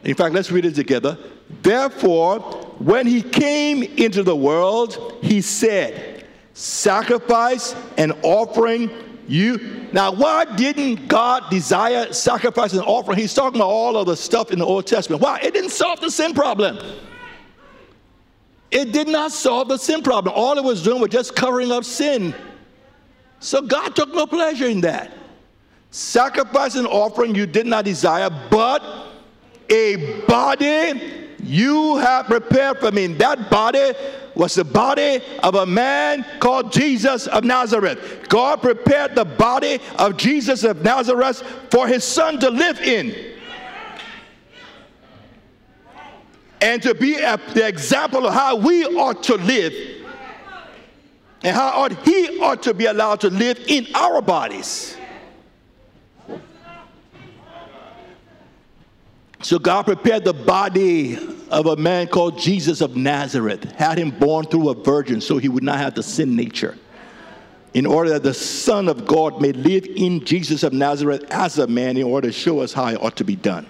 in 0.05 0.14
fact, 0.14 0.35
let's 0.35 0.51
read 0.51 0.64
it 0.64 0.75
together. 0.75 1.19
Therefore, 1.62 2.40
when 2.79 3.07
he 3.07 3.23
came 3.23 3.83
into 3.83 4.23
the 4.23 4.37
world, 4.37 5.19
he 5.23 5.40
said, 5.40 6.27
Sacrifice 6.53 7.75
and 7.97 8.12
offering 8.23 8.90
you. 9.27 9.88
Now, 9.93 10.12
why 10.12 10.45
didn't 10.45 11.09
God 11.09 11.51
desire 11.51 12.12
sacrifice 12.12 12.73
and 12.75 12.83
offering? 12.83 13.19
He's 13.19 13.35
talking 13.35 13.59
about 13.61 13.71
all 13.71 13.97
of 13.97 14.07
the 14.07 14.17
stuff 14.17 14.53
in 14.53 14.59
the 14.59 14.67
Old 14.67 14.87
Testament. 14.87 15.23
Why? 15.23 15.40
It 15.43 15.55
didn't 15.55 15.71
solve 15.71 16.01
the 16.01 16.11
sin 16.11 16.35
problem. 16.35 16.79
It 18.71 18.93
did 18.93 19.09
not 19.09 19.33
solve 19.33 19.69
the 19.69 19.79
sin 19.79 20.03
problem. 20.03 20.35
All 20.37 20.59
it 20.59 20.64
was 20.64 20.83
doing 20.83 21.01
was 21.01 21.11
just 21.11 21.35
covering 21.35 21.73
up 21.73 21.85
sin. 21.85 22.35
So 23.40 23.62
God 23.62 23.97
took 23.97 24.12
no 24.14 24.27
pleasure 24.27 24.67
in 24.67 24.81
that. 24.83 25.12
Sacrifice 25.90 26.75
and 26.75 26.87
offering 26.87 27.35
you 27.35 27.47
did 27.47 27.67
not 27.67 27.85
desire, 27.85 28.31
but 28.51 28.83
a 29.68 30.22
body 30.27 31.29
you 31.42 31.96
have 31.96 32.27
prepared 32.27 32.79
for 32.79 32.90
me. 32.90 33.07
That 33.09 33.50
body 33.50 33.92
was 34.35 34.55
the 34.55 34.64
body 34.64 35.20
of 35.42 35.55
a 35.55 35.66
man 35.66 36.24
called 36.40 36.72
Jesus 36.72 37.27
of 37.27 37.44
Nazareth. 37.44 38.27
God 38.29 38.62
prepared 38.62 39.14
the 39.14 39.24
body 39.24 39.79
of 39.98 40.16
Jesus 40.16 40.64
of 40.64 40.83
Nazareth 40.83 41.42
for 41.70 41.87
his 41.87 42.03
son 42.05 42.40
to 42.40 42.50
live 42.50 42.81
in. 42.81 43.14
And 46.61 46.83
to 46.83 46.94
be 46.94 47.16
a, 47.16 47.38
the 47.53 47.66
example 47.68 48.27
of 48.27 48.33
how 48.33 48.57
we 48.57 48.85
ought 48.87 49.22
to 49.24 49.35
live 49.37 49.74
and 51.42 51.55
how 51.55 51.83
ought 51.83 51.92
he 52.07 52.40
ought 52.40 52.62
to 52.62 52.72
be 52.72 52.87
allowed 52.87 53.20
to 53.20 53.29
live 53.29 53.59
in 53.68 53.87
our 53.94 54.22
bodies. 54.22 54.96
So 59.45 59.59
God 59.59 59.83
prepared 59.83 60.25
the 60.25 60.33
body 60.33 61.19
of 61.51 61.67
a 61.67 61.77
man 61.77 62.07
called 62.09 62.39
Jesus 62.39 62.81
of 62.81 62.97
Nazareth, 62.97 63.73
had 63.73 63.99
him 63.99 64.11
born 64.11 64.47
through 64.47 64.71
a 64.71 64.75
virgin 64.75 65.21
so 65.21 65.37
he 65.37 65.51
would 65.51 65.63
not 65.63 65.77
have 65.77 65.95
the 65.95 66.03
sin 66.03 66.35
nature. 66.35 66.79
In 67.75 67.85
order 67.85 68.09
that 68.09 68.23
the 68.23 68.33
Son 68.33 68.89
of 68.89 69.07
God 69.07 69.43
may 69.43 69.53
live 69.53 69.85
in 69.85 70.25
Jesus 70.25 70.63
of 70.63 70.73
Nazareth 70.73 71.27
as 71.31 71.59
a 71.59 71.67
man, 71.67 71.99
in 71.99 72.05
order 72.05 72.29
to 72.29 72.33
show 72.33 72.61
us 72.61 72.73
how 72.73 72.87
it 72.87 73.03
ought 73.03 73.17
to 73.17 73.25
be 73.25 73.37
done. 73.37 73.67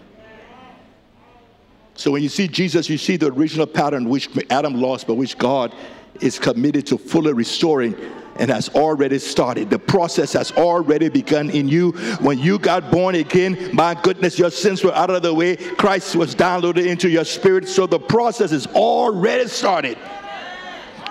So 1.97 2.13
when 2.13 2.23
you 2.23 2.29
see 2.29 2.47
Jesus, 2.47 2.89
you 2.89 2.97
see 2.97 3.17
the 3.17 3.33
original 3.33 3.67
pattern 3.67 4.09
which 4.09 4.29
Adam 4.51 4.81
lost, 4.81 5.09
but 5.09 5.15
which 5.15 5.37
God 5.39 5.75
is 6.21 6.39
committed 6.39 6.87
to 6.87 6.99
fully 6.99 7.33
restoring 7.33 7.97
and 8.37 8.51
has 8.51 8.69
already 8.71 9.19
started. 9.19 9.71
The 9.71 9.79
process 9.79 10.33
has 10.33 10.53
already 10.53 11.09
begun 11.09 11.51
in 11.51 11.69
you. 11.69 11.93
When 12.21 12.39
you 12.39 12.59
got 12.59 12.91
born 12.91 13.15
again, 13.15 13.71
my 13.73 13.95
goodness, 13.95 14.39
your 14.39 14.51
sins 14.51 14.83
were 14.83 14.95
out 14.95 15.11
of 15.11 15.23
the 15.23 15.33
way. 15.33 15.57
Christ 15.57 16.17
was 16.17 16.35
downloaded 16.35 16.87
into 16.87 17.09
your 17.09 17.25
spirit. 17.25 17.69
So 17.69 17.87
the 17.87 17.99
process 17.99 18.53
is 18.53 18.67
already 18.69 19.49
started. 19.49 19.99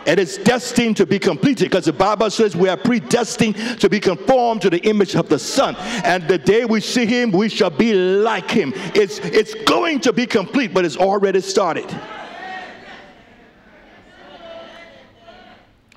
And 0.05 0.19
it's 0.19 0.38
destined 0.38 0.97
to 0.97 1.05
be 1.05 1.17
completed 1.17 1.65
because 1.65 1.86
the 1.86 1.93
Bible 1.93 2.29
says 2.29 2.55
we 2.55 2.67
are 2.67 2.77
predestined 2.77 3.55
to 3.79 3.89
be 3.89 3.99
conformed 3.99 4.62
to 4.63 4.69
the 4.69 4.79
image 4.79 5.15
of 5.15 5.29
the 5.29 5.39
Son. 5.39 5.75
And 6.03 6.27
the 6.27 6.38
day 6.38 6.65
we 6.65 6.81
see 6.81 7.05
Him, 7.05 7.31
we 7.31 7.47
shall 7.47 7.69
be 7.69 7.93
like 7.93 8.51
Him. 8.51 8.73
It's, 8.93 9.19
it's 9.19 9.53
going 9.63 10.01
to 10.01 10.12
be 10.12 10.25
complete, 10.25 10.73
but 10.73 10.83
it's 10.83 10.97
already 10.97 11.39
started. 11.39 11.89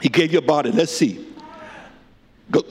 He 0.01 0.09
gave 0.09 0.33
you 0.33 0.39
a 0.39 0.43
body. 0.43 0.71
Let's 0.71 0.93
see. 0.93 1.27
Go. 2.51 2.63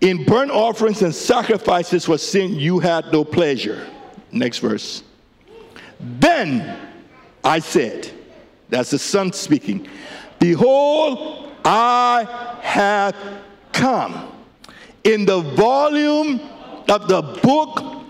In 0.00 0.24
burnt 0.24 0.50
offerings 0.50 1.02
and 1.02 1.14
sacrifices 1.14 2.04
for 2.04 2.18
sin, 2.18 2.54
you 2.54 2.78
had 2.78 3.12
no 3.12 3.24
pleasure. 3.24 3.86
Next 4.30 4.58
verse. 4.58 5.02
Then 6.00 6.78
I 7.42 7.58
said, 7.58 8.10
that's 8.68 8.90
the 8.90 8.98
Son 8.98 9.32
speaking, 9.32 9.88
Behold, 10.38 11.52
I 11.64 12.58
have 12.62 13.16
come. 13.72 14.32
In 15.04 15.24
the 15.24 15.40
volume 15.40 16.40
of 16.88 17.08
the 17.08 17.22
book, 17.42 18.04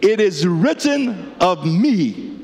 it 0.00 0.20
is 0.20 0.46
written 0.46 1.34
of 1.40 1.66
me 1.66 2.38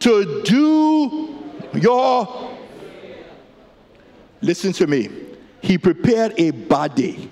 to 0.00 0.42
do 0.42 1.36
your 1.74 2.49
Listen 4.42 4.72
to 4.74 4.86
me. 4.86 5.10
He 5.62 5.76
prepared 5.78 6.34
a 6.38 6.50
body 6.50 7.30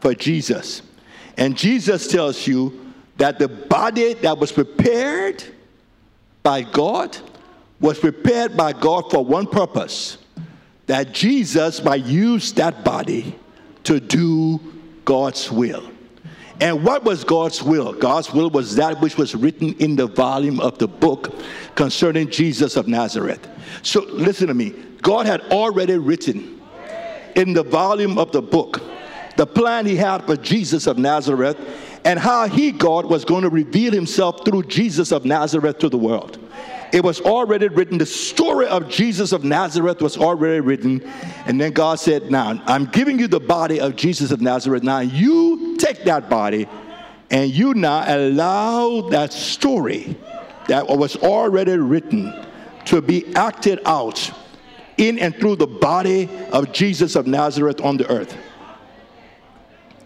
for 0.00 0.14
Jesus. 0.14 0.82
And 1.36 1.56
Jesus 1.56 2.06
tells 2.06 2.46
you 2.46 2.92
that 3.16 3.38
the 3.38 3.48
body 3.48 4.14
that 4.14 4.38
was 4.38 4.52
prepared 4.52 5.44
by 6.42 6.62
God 6.62 7.16
was 7.80 7.98
prepared 7.98 8.56
by 8.56 8.72
God 8.72 9.10
for 9.10 9.24
one 9.24 9.46
purpose 9.46 10.18
that 10.86 11.12
Jesus 11.12 11.82
might 11.84 12.04
use 12.04 12.52
that 12.54 12.82
body 12.82 13.38
to 13.84 14.00
do 14.00 14.58
God's 15.04 15.50
will. 15.50 15.90
And 16.60 16.82
what 16.84 17.04
was 17.04 17.24
God's 17.24 17.62
will? 17.62 17.92
God's 17.92 18.32
will 18.32 18.50
was 18.50 18.74
that 18.76 19.00
which 19.00 19.16
was 19.16 19.34
written 19.34 19.74
in 19.74 19.96
the 19.96 20.06
volume 20.06 20.58
of 20.60 20.78
the 20.78 20.88
book 20.88 21.34
concerning 21.76 22.30
Jesus 22.30 22.76
of 22.76 22.88
Nazareth. 22.88 23.46
So 23.82 24.00
listen 24.08 24.48
to 24.48 24.54
me. 24.54 24.74
God 25.02 25.26
had 25.26 25.40
already 25.42 25.96
written 25.96 26.60
in 27.36 27.52
the 27.52 27.62
volume 27.62 28.18
of 28.18 28.32
the 28.32 28.42
book 28.42 28.80
the 29.36 29.46
plan 29.46 29.86
he 29.86 29.94
had 29.94 30.24
for 30.26 30.36
Jesus 30.36 30.88
of 30.88 30.98
Nazareth 30.98 31.56
and 32.04 32.18
how 32.18 32.48
he, 32.48 32.72
God, 32.72 33.06
was 33.06 33.24
going 33.24 33.42
to 33.42 33.48
reveal 33.48 33.92
himself 33.92 34.44
through 34.44 34.64
Jesus 34.64 35.12
of 35.12 35.24
Nazareth 35.24 35.78
to 35.78 35.88
the 35.88 35.96
world. 35.96 36.38
It 36.92 37.04
was 37.04 37.20
already 37.20 37.68
written. 37.68 37.98
The 37.98 38.06
story 38.06 38.66
of 38.66 38.88
Jesus 38.88 39.32
of 39.32 39.44
Nazareth 39.44 40.00
was 40.00 40.16
already 40.16 40.58
written. 40.58 41.02
And 41.46 41.60
then 41.60 41.72
God 41.72 42.00
said, 42.00 42.30
Now, 42.30 42.60
I'm 42.66 42.86
giving 42.86 43.18
you 43.18 43.28
the 43.28 43.40
body 43.40 43.80
of 43.80 43.94
Jesus 43.94 44.32
of 44.32 44.40
Nazareth. 44.40 44.82
Now, 44.82 45.00
you 45.00 45.76
take 45.76 46.04
that 46.04 46.28
body 46.28 46.66
and 47.30 47.50
you 47.50 47.74
now 47.74 48.04
allow 48.06 49.02
that 49.10 49.32
story 49.32 50.16
that 50.66 50.86
was 50.88 51.14
already 51.16 51.76
written 51.76 52.46
to 52.86 53.02
be 53.02 53.34
acted 53.36 53.80
out 53.84 54.32
in 54.98 55.18
and 55.18 55.34
through 55.34 55.56
the 55.56 55.66
body 55.66 56.28
of 56.52 56.72
Jesus 56.72 57.16
of 57.16 57.26
Nazareth 57.26 57.80
on 57.80 57.96
the 57.96 58.10
earth. 58.10 58.36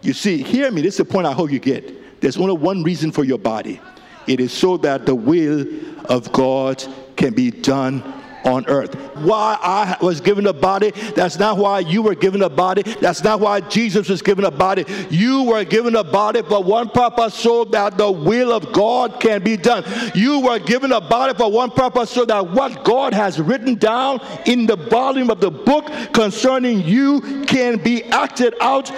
You 0.02 0.12
see, 0.12 0.42
hear 0.42 0.70
me, 0.70 0.82
this 0.82 0.94
is 0.94 0.98
the 0.98 1.04
point 1.04 1.26
I 1.26 1.32
hope 1.32 1.50
you 1.50 1.58
get. 1.58 2.20
There's 2.20 2.36
only 2.36 2.54
one 2.54 2.82
reason 2.82 3.10
for 3.10 3.24
your 3.24 3.38
body 3.38 3.80
it 4.26 4.40
is 4.40 4.52
so 4.52 4.76
that 4.78 5.04
the 5.04 5.14
will 5.14 5.66
of 6.04 6.32
God 6.32 6.84
can 7.16 7.34
be 7.34 7.50
done 7.50 8.02
on 8.44 8.66
earth. 8.66 8.96
Why 9.14 9.58
I 9.60 9.96
was 10.00 10.20
given 10.20 10.46
a 10.46 10.52
body, 10.52 10.90
that's 11.14 11.38
not 11.38 11.58
why 11.58 11.80
you 11.80 12.02
were 12.02 12.14
given 12.14 12.42
a 12.42 12.48
body. 12.48 12.82
That's 13.00 13.22
not 13.22 13.40
why 13.40 13.60
Jesus 13.60 14.08
was 14.08 14.22
given 14.22 14.44
a 14.44 14.50
body. 14.50 14.84
You 15.10 15.44
were 15.44 15.64
given 15.64 15.96
a 15.96 16.04
body 16.04 16.42
for 16.42 16.62
one 16.62 16.88
purpose 16.88 17.34
so 17.34 17.64
that 17.66 17.98
the 17.98 18.10
will 18.10 18.52
of 18.52 18.72
God 18.72 19.20
can 19.20 19.42
be 19.42 19.56
done. 19.56 19.84
You 20.14 20.40
were 20.40 20.58
given 20.58 20.92
a 20.92 21.00
body 21.00 21.34
for 21.34 21.50
one 21.50 21.70
purpose 21.70 22.10
so 22.10 22.24
that 22.24 22.50
what 22.50 22.84
God 22.84 23.12
has 23.14 23.40
written 23.40 23.76
down 23.76 24.20
in 24.46 24.66
the 24.66 24.76
volume 24.76 25.30
of 25.30 25.40
the 25.40 25.50
book 25.50 25.86
concerning 26.12 26.82
you 26.82 27.44
can 27.46 27.78
be 27.78 28.04
acted 28.04 28.54
out 28.60 28.90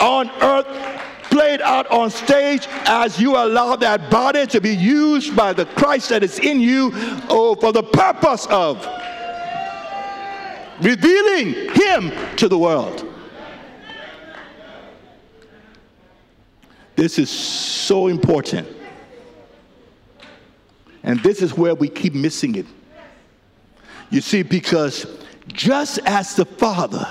on 0.00 0.30
earth 0.40 0.66
played 1.30 1.60
out 1.60 1.86
on 1.90 2.10
stage 2.10 2.66
as 2.86 3.20
you 3.20 3.36
allow 3.36 3.76
that 3.76 4.10
body 4.10 4.46
to 4.46 4.60
be 4.60 4.74
used 4.74 5.36
by 5.36 5.52
the 5.52 5.66
Christ 5.66 6.08
that 6.08 6.22
is 6.22 6.38
in 6.38 6.60
you 6.60 6.90
oh, 7.28 7.54
for 7.60 7.72
the 7.72 7.82
purpose 7.82 8.46
of 8.46 8.78
revealing 10.80 11.54
Him 11.74 12.12
to 12.36 12.48
the 12.48 12.58
world. 12.58 13.04
This 16.96 17.18
is 17.18 17.30
so 17.30 18.08
important. 18.08 18.66
And 21.02 21.20
this 21.20 21.42
is 21.42 21.54
where 21.54 21.74
we 21.74 21.88
keep 21.88 22.14
missing 22.14 22.56
it. 22.56 22.66
You 24.10 24.20
see, 24.20 24.42
because 24.42 25.06
just 25.48 26.00
as 26.04 26.34
the 26.34 26.44
Father 26.44 27.06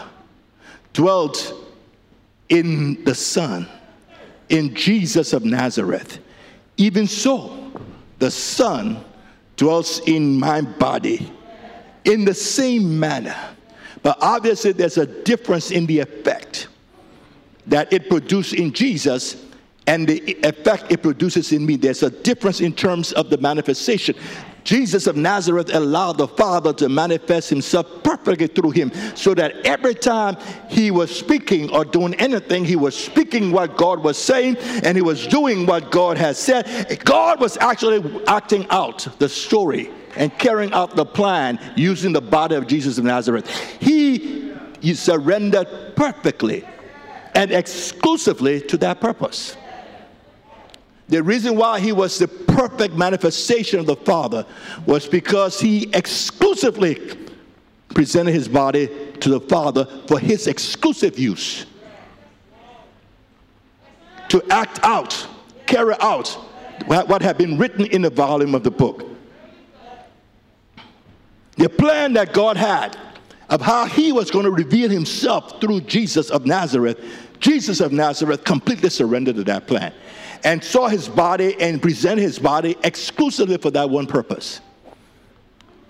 dwelt 0.93 1.53
in 2.49 3.03
the 3.03 3.15
Son, 3.15 3.67
in 4.49 4.73
Jesus 4.73 5.33
of 5.33 5.45
Nazareth. 5.45 6.19
Even 6.77 7.07
so, 7.07 7.71
the 8.19 8.31
Son 8.31 9.03
dwells 9.55 9.99
in 10.07 10.39
my 10.39 10.61
body 10.61 11.31
in 12.05 12.25
the 12.25 12.33
same 12.33 12.99
manner. 12.99 13.35
But 14.07 14.19
obviously, 14.21 14.71
there's 14.71 14.97
a 14.97 15.05
difference 15.05 15.69
in 15.69 15.85
the 15.85 15.99
effect 15.99 16.69
that 17.65 17.91
it 17.91 18.07
produced 18.07 18.53
in 18.53 18.71
Jesus 18.71 19.35
and 19.85 20.07
the 20.07 20.21
effect 20.47 20.89
it 20.89 21.03
produces 21.03 21.51
in 21.51 21.65
me. 21.65 21.75
There's 21.75 22.03
a 22.03 22.09
difference 22.09 22.61
in 22.61 22.71
terms 22.71 23.11
of 23.11 23.29
the 23.29 23.37
manifestation. 23.37 24.15
Jesus 24.67 25.07
of 25.07 25.15
Nazareth 25.15 25.73
allowed 25.73 26.17
the 26.17 26.27
Father 26.27 26.73
to 26.73 26.89
manifest 26.89 27.49
himself 27.49 28.03
perfectly 28.03 28.47
through 28.47 28.71
him 28.71 28.91
so 29.15 29.33
that 29.33 29.65
every 29.65 29.95
time 29.95 30.35
he 30.69 30.91
was 30.91 31.09
speaking 31.09 31.73
or 31.73 31.85
doing 31.85 32.13
anything, 32.15 32.65
he 32.65 32.75
was 32.75 32.93
speaking 32.93 33.53
what 33.53 33.77
God 33.77 34.03
was 34.03 34.17
saying 34.17 34.57
and 34.83 34.97
he 34.97 35.01
was 35.01 35.25
doing 35.25 35.65
what 35.65 35.89
God 35.89 36.17
had 36.17 36.35
said. 36.35 36.99
God 37.05 37.39
was 37.39 37.55
actually 37.55 38.21
acting 38.27 38.67
out 38.69 39.07
the 39.19 39.29
story 39.29 39.89
and 40.17 40.37
carrying 40.37 40.73
out 40.73 40.97
the 40.97 41.05
plan 41.05 41.61
using 41.77 42.11
the 42.11 42.19
body 42.19 42.55
of 42.55 42.67
Jesus 42.67 42.97
of 42.97 43.05
Nazareth. 43.05 43.49
He, 43.79 44.53
he 44.81 44.95
surrendered 44.95 45.95
perfectly 45.95 46.67
and 47.33 47.51
exclusively 47.53 48.59
to 48.59 48.75
that 48.79 48.99
purpose. 48.99 49.55
The 51.09 51.23
reason 51.23 51.55
why 51.55 51.79
he 51.79 51.93
was 51.93 52.19
the 52.19 52.27
perfect 52.27 52.93
manifestation 52.93 53.79
of 53.79 53.85
the 53.85 53.95
Father 53.95 54.45
was 54.85 55.07
because 55.07 55.59
he 55.59 55.89
exclusively 55.93 57.17
presented 57.89 58.33
his 58.33 58.47
body 58.47 58.89
to 59.21 59.29
the 59.29 59.39
Father 59.39 59.85
for 60.07 60.19
his 60.19 60.47
exclusive 60.47 61.17
use. 61.17 61.65
To 64.29 64.43
act 64.49 64.79
out, 64.83 65.25
carry 65.65 65.95
out 66.01 66.27
what 66.85 67.21
had 67.21 67.37
been 67.37 67.57
written 67.57 67.85
in 67.85 68.01
the 68.01 68.09
volume 68.09 68.53
of 68.53 68.63
the 68.63 68.71
book. 68.71 69.05
The 71.55 71.69
plan 71.69 72.13
that 72.13 72.33
God 72.33 72.57
had 72.57 72.97
of 73.49 73.61
how 73.61 73.85
he 73.85 74.11
was 74.11 74.29
going 74.29 74.43
to 74.43 74.51
reveal 74.51 74.89
himself 74.89 75.61
through 75.61 75.81
Jesus 75.81 76.29
of 76.29 76.45
Nazareth, 76.45 76.99
Jesus 77.39 77.79
of 77.79 77.93
Nazareth 77.93 78.43
completely 78.43 78.89
surrendered 78.89 79.37
to 79.37 79.43
that 79.45 79.67
plan 79.67 79.93
and 80.47 80.63
saw 80.63 80.87
his 80.87 81.09
body 81.09 81.59
and 81.59 81.81
presented 81.81 82.21
his 82.21 82.39
body 82.39 82.77
exclusively 82.81 83.57
for 83.57 83.69
that 83.69 83.89
one 83.89 84.07
purpose. 84.07 84.61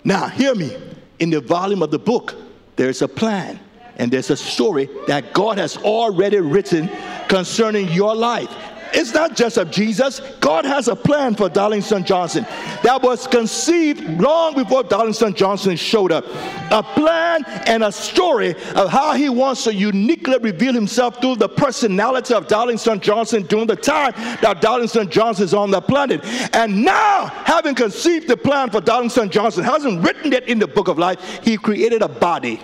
Now, 0.02 0.26
hear 0.26 0.52
me. 0.52 0.76
In 1.20 1.30
the 1.30 1.40
volume 1.40 1.80
of 1.80 1.92
the 1.92 1.98
book, 1.98 2.34
there's 2.74 3.00
a 3.00 3.06
plan 3.06 3.60
and 3.98 4.10
there's 4.10 4.30
a 4.30 4.36
story 4.36 4.88
that 5.06 5.32
God 5.32 5.58
has 5.58 5.76
already 5.76 6.40
written 6.40 6.90
concerning 7.28 7.86
your 7.90 8.16
life. 8.16 8.50
It's 8.92 9.12
not 9.12 9.36
just 9.36 9.56
of 9.56 9.70
Jesus. 9.70 10.20
God 10.40 10.64
has 10.64 10.88
a 10.88 10.96
plan 10.96 11.34
for 11.34 11.48
Darlington 11.48 12.04
Johnson 12.04 12.44
that 12.82 13.02
was 13.02 13.26
conceived 13.26 14.20
long 14.20 14.54
before 14.54 14.82
Darlington 14.82 15.34
Johnson 15.34 15.76
showed 15.76 16.12
up. 16.12 16.24
A 16.70 16.82
plan 16.82 17.44
and 17.66 17.84
a 17.84 17.92
story 17.92 18.54
of 18.74 18.90
how 18.90 19.12
he 19.12 19.28
wants 19.28 19.64
to 19.64 19.74
uniquely 19.74 20.38
reveal 20.38 20.72
himself 20.72 21.20
through 21.20 21.36
the 21.36 21.48
personality 21.48 22.34
of 22.34 22.48
Darlington 22.48 23.00
Johnson 23.00 23.42
during 23.44 23.66
the 23.66 23.76
time 23.76 24.12
that 24.42 24.60
Darlington 24.60 25.10
Johnson 25.10 25.44
is 25.44 25.54
on 25.54 25.70
the 25.70 25.80
planet. 25.80 26.20
And 26.54 26.84
now, 26.84 27.26
having 27.44 27.74
conceived 27.74 28.28
the 28.28 28.36
plan 28.36 28.70
for 28.70 28.80
Darlington 28.80 29.30
Johnson, 29.30 29.64
hasn't 29.64 30.02
written 30.02 30.32
it 30.32 30.48
in 30.48 30.58
the 30.58 30.66
book 30.66 30.88
of 30.88 30.98
life, 30.98 31.40
he 31.42 31.56
created 31.56 32.02
a 32.02 32.08
body 32.08 32.60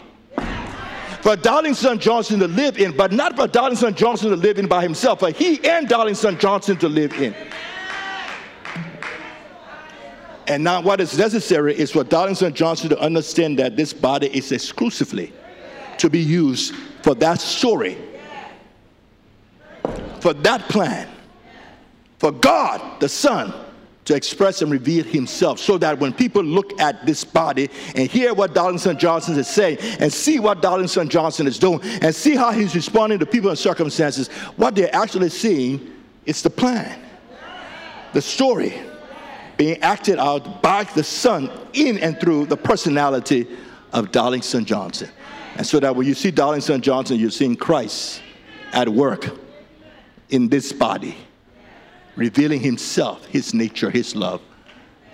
for 1.24 1.37
Darlington 1.37 1.98
Johnson 1.98 2.38
to 2.40 2.46
live 2.46 2.76
in, 2.76 2.94
but 2.94 3.10
not 3.10 3.34
for 3.34 3.48
Darlington 3.48 3.94
Johnson 3.94 4.28
to 4.28 4.37
live 4.37 4.58
in 4.58 4.68
by 4.68 4.82
himself, 4.82 5.20
for 5.20 5.30
he 5.30 5.58
and 5.64 5.88
Darlington 5.88 6.38
Johnson 6.38 6.76
to 6.76 6.87
live 6.87 7.14
in. 7.14 7.34
And 10.46 10.62
now, 10.62 10.82
what 10.82 11.00
is 11.00 11.16
necessary 11.16 11.74
is 11.74 11.90
for 11.92 12.04
Darlington 12.04 12.52
Johnson 12.52 12.90
to 12.90 12.98
understand 13.00 13.58
that 13.58 13.74
this 13.74 13.94
body 13.94 14.26
is 14.37 14.52
exclusively 14.52 15.32
to 15.96 16.10
be 16.10 16.20
used 16.20 16.74
for 17.00 17.14
that 17.14 17.40
story, 17.40 17.96
for 20.20 20.34
that 20.34 20.60
plan, 20.68 21.08
for 22.18 22.32
God, 22.32 23.00
the 23.00 23.08
Son, 23.08 23.63
to 24.04 24.14
express 24.14 24.62
and 24.62 24.70
reveal 24.70 25.04
himself 25.04 25.58
so 25.58 25.78
that 25.78 25.98
when 25.98 26.12
people 26.12 26.42
look 26.42 26.78
at 26.80 27.06
this 27.06 27.24
body 27.24 27.70
and 27.94 28.10
hear 28.10 28.34
what 28.34 28.54
Darlington 28.54 28.98
Johnson 28.98 29.38
is 29.38 29.48
saying 29.48 29.78
and 29.98 30.12
see 30.12 30.38
what 30.38 30.60
Darlington 30.60 31.08
Johnson 31.08 31.46
is 31.46 31.58
doing 31.58 31.80
and 32.02 32.14
see 32.14 32.36
how 32.36 32.52
he's 32.52 32.74
responding 32.74 33.18
to 33.18 33.26
people 33.26 33.50
and 33.50 33.58
circumstances, 33.58 34.28
what 34.56 34.74
they're 34.74 34.94
actually 34.94 35.30
seeing 35.30 35.92
is 36.26 36.42
the 36.42 36.50
plan, 36.50 37.00
the 38.12 38.22
story 38.22 38.74
being 39.56 39.80
acted 39.82 40.18
out 40.18 40.62
by 40.62 40.84
the 40.84 41.04
Son 41.04 41.50
in 41.72 41.98
and 41.98 42.18
through 42.20 42.46
the 42.46 42.56
personality 42.56 43.46
of 43.92 44.10
Darlington 44.10 44.64
Johnson. 44.64 45.08
And 45.56 45.66
so 45.66 45.78
that 45.80 45.94
when 45.94 46.06
you 46.06 46.14
see 46.14 46.32
Darlington 46.32 46.80
Johnson, 46.80 47.18
you're 47.18 47.30
seeing 47.30 47.54
Christ 47.54 48.20
at 48.72 48.88
work 48.88 49.30
in 50.30 50.48
this 50.48 50.72
body 50.72 51.16
revealing 52.16 52.61
himself, 52.61 53.24
his 53.27 53.55
nature, 53.55 53.90
his 53.90 54.14
love, 54.14 54.40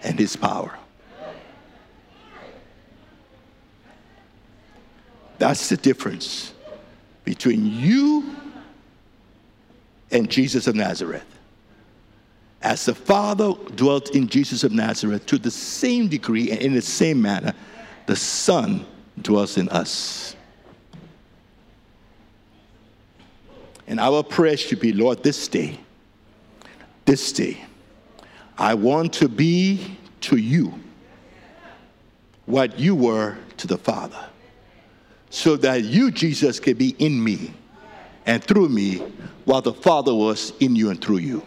and 0.03 0.19
his 0.19 0.37
power. 0.37 0.79
That's 5.39 5.69
the 5.71 5.77
difference 5.77 6.53
between 7.25 7.65
you 7.65 8.37
and 10.11 10.31
Jesus 10.31 10.67
of 10.67 10.75
Nazareth. 10.75 11.25
As 12.63 12.85
the 12.85 12.95
Father 12.95 13.53
dwelt 13.75 14.15
in 14.15 14.29
Jesus 14.29 14.65
of 14.65 14.73
Nazareth 14.73 15.25
to 15.27 15.39
the 15.39 15.51
same 15.51 16.09
degree 16.09 16.51
and 16.51 16.61
in 16.61 16.75
the 16.75 16.83
same 16.83 17.23
manner, 17.23 17.55
the 18.05 18.17
Son 18.17 18.85
dwells 19.23 19.57
in 19.57 19.69
us. 19.71 20.37
And 23.87 23.99
our 23.99 24.23
prayer 24.23 24.59
should 24.59 24.81
be, 24.81 24.93
Lord, 24.93 25.23
this 25.23 25.49
day, 25.49 25.81
this 27.11 27.33
day, 27.33 27.61
I 28.57 28.75
want 28.75 29.13
to 29.15 29.29
be 29.29 29.97
to 30.21 30.37
you 30.37 30.73
what 32.47 32.79
you 32.79 32.95
were 32.95 33.37
to 33.57 33.67
the 33.67 33.77
Father, 33.77 34.29
so 35.29 35.57
that 35.57 35.83
you, 35.83 36.13
Jesus, 36.13 36.61
can 36.61 36.77
be 36.77 36.91
in 37.01 37.23
me 37.23 37.53
and 38.27 38.45
through 38.45 38.69
me 38.69 38.99
while 39.45 39.61
the 39.61 39.75
Father 39.75 40.15
was 40.15 40.53
in 40.61 40.77
you 40.77 40.91
and 40.91 41.03
through 41.03 41.17
you. 41.19 41.43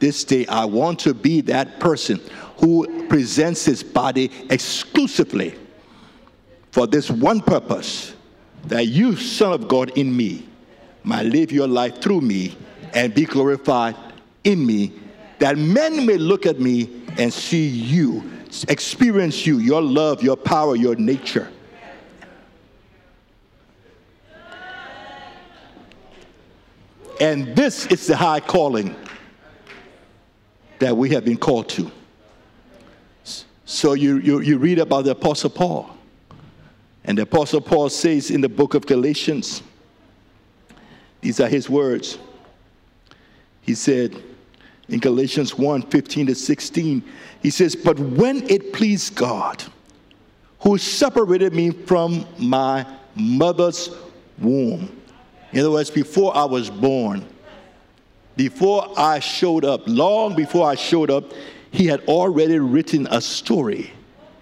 This 0.00 0.24
day, 0.24 0.44
I 0.48 0.64
want 0.64 0.98
to 1.00 1.14
be 1.14 1.40
that 1.42 1.78
person 1.78 2.20
who 2.56 3.06
presents 3.06 3.64
his 3.64 3.84
body 3.84 4.32
exclusively 4.50 5.54
for 6.72 6.88
this 6.88 7.12
one 7.12 7.42
purpose 7.42 8.12
that 8.64 8.88
you, 8.88 9.14
Son 9.14 9.52
of 9.52 9.68
God, 9.68 9.90
in 9.96 10.16
me, 10.16 10.48
might 11.04 11.26
live 11.26 11.52
your 11.52 11.68
life 11.68 12.02
through 12.02 12.22
me 12.22 12.58
and 12.92 13.14
be 13.14 13.24
glorified 13.24 13.94
in 14.46 14.64
me 14.64 14.92
that 15.38 15.58
men 15.58 16.06
may 16.06 16.16
look 16.16 16.46
at 16.46 16.58
me 16.58 17.02
and 17.18 17.32
see 17.32 17.66
you, 17.66 18.30
experience 18.68 19.44
you, 19.46 19.58
your 19.58 19.82
love, 19.82 20.22
your 20.22 20.36
power, 20.36 20.76
your 20.76 20.94
nature. 20.94 21.50
And 27.20 27.56
this 27.56 27.86
is 27.86 28.06
the 28.06 28.16
high 28.16 28.40
calling 28.40 28.94
that 30.78 30.96
we 30.96 31.10
have 31.10 31.24
been 31.24 31.38
called 31.38 31.68
to. 31.70 31.90
So 33.64 33.94
you, 33.94 34.18
you, 34.18 34.40
you 34.40 34.58
read 34.58 34.78
about 34.78 35.06
the 35.06 35.10
Apostle 35.12 35.50
Paul. 35.50 35.90
And 37.04 37.18
the 37.18 37.22
Apostle 37.22 37.60
Paul 37.60 37.88
says 37.88 38.30
in 38.30 38.42
the 38.42 38.48
book 38.48 38.74
of 38.74 38.86
Galatians, 38.86 39.62
these 41.20 41.40
are 41.40 41.48
his 41.48 41.68
words. 41.70 42.18
He 43.62 43.74
said, 43.74 44.22
in 44.88 45.00
Galatians 45.00 45.56
1 45.56 45.82
15 45.82 46.26
to 46.26 46.34
16, 46.34 47.02
he 47.42 47.50
says, 47.50 47.74
But 47.74 47.98
when 47.98 48.48
it 48.48 48.72
pleased 48.72 49.14
God, 49.14 49.62
who 50.60 50.78
separated 50.78 51.52
me 51.52 51.70
from 51.70 52.26
my 52.38 52.86
mother's 53.14 53.90
womb, 54.38 55.00
in 55.52 55.60
other 55.60 55.70
words, 55.70 55.90
before 55.90 56.36
I 56.36 56.44
was 56.44 56.70
born, 56.70 57.26
before 58.36 58.92
I 58.98 59.18
showed 59.18 59.64
up, 59.64 59.82
long 59.86 60.34
before 60.36 60.68
I 60.68 60.74
showed 60.74 61.10
up, 61.10 61.32
he 61.70 61.86
had 61.86 62.00
already 62.06 62.58
written 62.58 63.06
a 63.10 63.20
story 63.20 63.90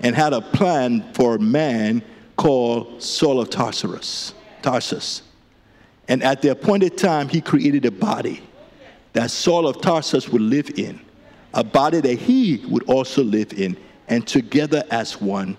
and 0.00 0.14
had 0.14 0.32
a 0.32 0.40
plan 0.40 1.12
for 1.14 1.36
a 1.36 1.38
man 1.38 2.02
called 2.36 3.02
Saul 3.02 3.40
of 3.40 3.50
Tarsus. 3.50 4.34
Tarsus. 4.62 5.22
And 6.08 6.22
at 6.22 6.42
the 6.42 6.50
appointed 6.50 6.98
time, 6.98 7.28
he 7.28 7.40
created 7.40 7.84
a 7.86 7.90
body 7.90 8.42
that 9.14 9.30
Saul 9.30 9.66
of 9.66 9.80
Tarsus 9.80 10.28
would 10.28 10.42
live 10.42 10.78
in, 10.78 11.00
a 11.54 11.64
body 11.64 12.00
that 12.00 12.18
he 12.18 12.64
would 12.68 12.82
also 12.84 13.22
live 13.24 13.52
in, 13.54 13.76
and 14.08 14.26
together 14.26 14.84
as 14.90 15.20
one. 15.20 15.56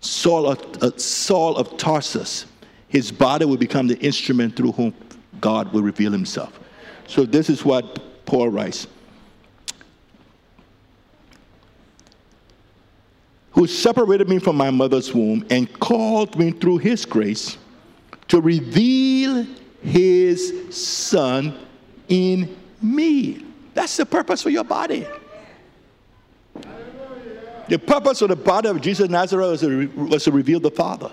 Saul 0.00 0.48
of, 0.48 0.82
uh, 0.82 0.96
Saul 0.98 1.56
of 1.56 1.76
Tarsus, 1.76 2.46
his 2.88 3.12
body 3.12 3.44
would 3.44 3.60
become 3.60 3.86
the 3.86 3.98
instrument 4.00 4.56
through 4.56 4.72
whom 4.72 4.92
God 5.40 5.72
will 5.72 5.82
reveal 5.82 6.10
himself. 6.10 6.58
So, 7.06 7.24
this 7.24 7.48
is 7.48 7.64
what 7.64 8.26
Paul 8.26 8.48
writes. 8.48 8.86
Who 13.52 13.66
separated 13.66 14.28
me 14.28 14.38
from 14.38 14.56
my 14.56 14.70
mother's 14.70 15.12
womb 15.14 15.46
and 15.50 15.72
called 15.78 16.38
me 16.38 16.52
through 16.52 16.78
his 16.78 17.04
grace 17.04 17.58
to 18.28 18.40
reveal 18.40 19.46
his 19.82 20.74
son 20.74 21.58
in 22.12 22.54
me. 22.82 23.42
That's 23.72 23.96
the 23.96 24.04
purpose 24.04 24.42
for 24.42 24.50
your 24.50 24.64
body. 24.64 25.06
The 27.68 27.78
purpose 27.78 28.20
of 28.20 28.28
the 28.28 28.36
body 28.36 28.68
of 28.68 28.82
Jesus 28.82 29.08
Nazareth 29.08 29.50
was 29.50 29.60
to, 29.62 29.86
was 29.88 30.24
to 30.24 30.32
reveal 30.32 30.60
the 30.60 30.70
Father. 30.70 31.10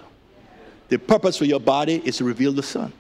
The 0.90 1.00
purpose 1.00 1.38
for 1.38 1.46
your 1.46 1.62
body 1.62 2.02
is 2.04 2.18
to 2.18 2.26
reveal 2.26 2.52
the 2.52 2.64
Son. 2.64 2.92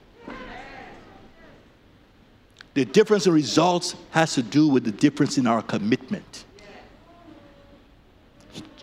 The 2.73 2.85
difference 2.85 3.25
in 3.25 3.33
results 3.33 3.95
has 4.11 4.35
to 4.35 4.43
do 4.43 4.69
with 4.69 4.85
the 4.85 4.91
difference 4.91 5.37
in 5.37 5.45
our 5.45 5.61
commitment. 5.61 6.45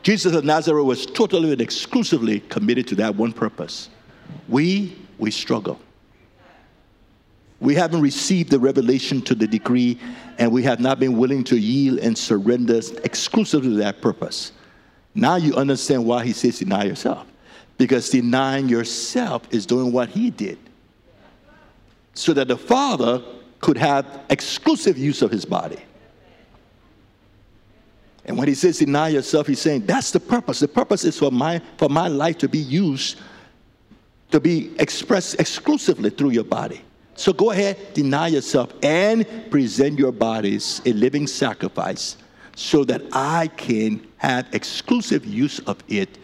Jesus 0.02 0.34
of 0.34 0.44
Nazareth 0.44 0.84
was 0.84 1.06
totally 1.06 1.52
and 1.52 1.60
exclusively 1.60 2.40
committed 2.40 2.86
to 2.88 2.96
that 2.96 3.14
one 3.14 3.32
purpose. 3.32 3.88
We, 4.46 4.98
we 5.16 5.30
struggle. 5.30 5.80
We 7.60 7.74
haven't 7.74 8.02
received 8.02 8.50
the 8.50 8.58
revelation 8.58 9.22
to 9.22 9.34
the 9.34 9.46
degree, 9.46 9.98
and 10.38 10.52
we 10.52 10.62
have 10.64 10.78
not 10.78 11.00
been 11.00 11.16
willing 11.16 11.42
to 11.44 11.56
yield 11.56 12.00
and 12.00 12.16
surrender 12.16 12.80
exclusively 13.02 13.70
to 13.70 13.76
that 13.76 14.02
purpose. 14.02 14.52
Now 15.14 15.36
you 15.36 15.54
understand 15.54 16.04
why 16.04 16.24
he 16.24 16.32
says 16.32 16.58
deny 16.58 16.84
yourself. 16.84 17.26
Because 17.78 18.10
denying 18.10 18.68
yourself 18.68 19.42
is 19.50 19.64
doing 19.66 19.92
what 19.92 20.10
he 20.10 20.30
did. 20.30 20.58
So 22.14 22.32
that 22.34 22.48
the 22.48 22.56
Father 22.56 23.22
could 23.60 23.78
have 23.78 24.06
exclusive 24.28 24.98
use 24.98 25.22
of 25.22 25.30
his 25.30 25.44
body. 25.44 25.78
And 28.26 28.36
when 28.36 28.48
he 28.48 28.54
says 28.54 28.78
deny 28.78 29.08
yourself, 29.08 29.46
he's 29.46 29.60
saying 29.60 29.86
that's 29.86 30.10
the 30.10 30.20
purpose. 30.20 30.60
The 30.60 30.68
purpose 30.68 31.04
is 31.04 31.18
for 31.18 31.30
my, 31.30 31.62
for 31.78 31.88
my 31.88 32.08
life 32.08 32.38
to 32.38 32.48
be 32.48 32.58
used, 32.58 33.18
to 34.30 34.40
be 34.40 34.74
expressed 34.78 35.40
exclusively 35.40 36.10
through 36.10 36.30
your 36.30 36.44
body. 36.44 36.82
So 37.16 37.32
go 37.32 37.50
ahead, 37.50 37.94
deny 37.94 38.28
yourself, 38.28 38.72
and 38.82 39.26
present 39.50 39.98
your 39.98 40.12
bodies 40.12 40.82
a 40.84 40.92
living 40.92 41.26
sacrifice 41.26 42.16
so 42.54 42.84
that 42.84 43.02
I 43.12 43.48
can 43.48 44.06
have 44.18 44.46
exclusive 44.52 45.24
use 45.24 45.58
of 45.60 45.78
it 45.88 46.18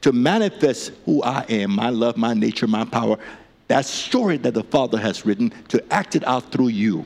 to 0.00 0.12
manifest 0.12 0.92
who 1.04 1.22
I 1.22 1.44
am, 1.48 1.72
my 1.72 1.90
love, 1.90 2.16
my 2.16 2.34
nature, 2.34 2.66
my 2.66 2.84
power. 2.84 3.18
That 3.68 3.84
story 3.84 4.38
that 4.38 4.54
the 4.54 4.64
Father 4.64 4.98
has 4.98 5.26
written 5.26 5.52
to 5.68 5.92
act 5.92 6.16
it 6.16 6.26
out 6.26 6.50
through 6.50 6.68
you 6.68 7.04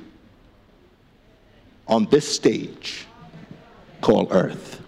on 1.87 2.07
this 2.07 2.27
stage 2.27 3.07
called 4.01 4.29
earth. 4.31 4.84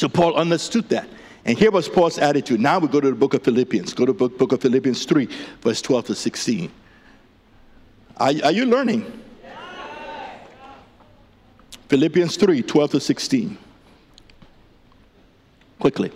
So 0.00 0.08
Paul 0.08 0.34
understood 0.36 0.88
that. 0.88 1.06
And 1.44 1.58
here 1.58 1.70
was 1.70 1.86
Paul's 1.86 2.16
attitude. 2.16 2.58
Now 2.58 2.78
we 2.78 2.88
go 2.88 3.02
to 3.02 3.10
the 3.10 3.14
book 3.14 3.34
of 3.34 3.42
Philippians. 3.42 3.92
Go 3.92 4.06
to 4.06 4.12
the 4.14 4.18
book, 4.18 4.38
book 4.38 4.52
of 4.52 4.62
Philippians 4.62 5.04
3, 5.04 5.28
verse 5.60 5.82
12 5.82 6.06
to 6.06 6.14
16. 6.14 6.72
Are, 8.16 8.32
are 8.44 8.50
you 8.50 8.64
learning? 8.64 9.04
Philippians 11.88 12.38
3, 12.38 12.62
12 12.62 12.90
to 12.92 13.00
16. 13.00 13.58
Quickly. 15.78 16.10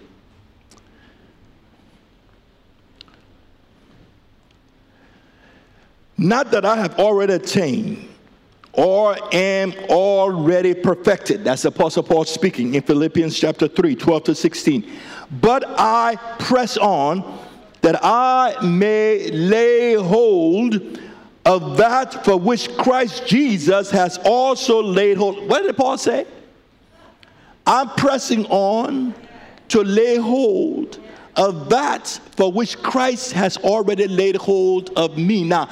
Not 6.16 6.52
that 6.52 6.64
I 6.64 6.76
have 6.76 6.98
already 6.98 7.34
attained 7.34 8.08
or 8.76 9.16
am 9.32 9.72
already 9.88 10.74
perfected. 10.74 11.44
That's 11.44 11.64
Apostle 11.64 12.02
Paul 12.02 12.24
speaking 12.24 12.74
in 12.74 12.82
Philippians 12.82 13.38
chapter 13.38 13.68
3, 13.68 13.94
12 13.94 14.24
to 14.24 14.34
16. 14.34 14.90
But 15.40 15.64
I 15.78 16.16
press 16.38 16.76
on 16.76 17.38
that 17.82 18.02
I 18.02 18.56
may 18.64 19.30
lay 19.30 19.94
hold 19.94 20.98
of 21.44 21.76
that 21.76 22.24
for 22.24 22.36
which 22.38 22.74
Christ 22.76 23.26
Jesus 23.26 23.90
has 23.90 24.18
also 24.24 24.82
laid 24.82 25.18
hold. 25.18 25.48
What 25.48 25.62
did 25.62 25.76
Paul 25.76 25.98
say? 25.98 26.26
I'm 27.66 27.90
pressing 27.90 28.46
on 28.46 29.14
to 29.68 29.82
lay 29.82 30.16
hold 30.16 31.00
of 31.36 31.68
that 31.70 32.20
for 32.36 32.52
which 32.52 32.78
Christ 32.82 33.32
has 33.32 33.56
already 33.58 34.06
laid 34.06 34.36
hold 34.36 34.90
of 34.96 35.18
me. 35.18 35.44
Now, 35.44 35.68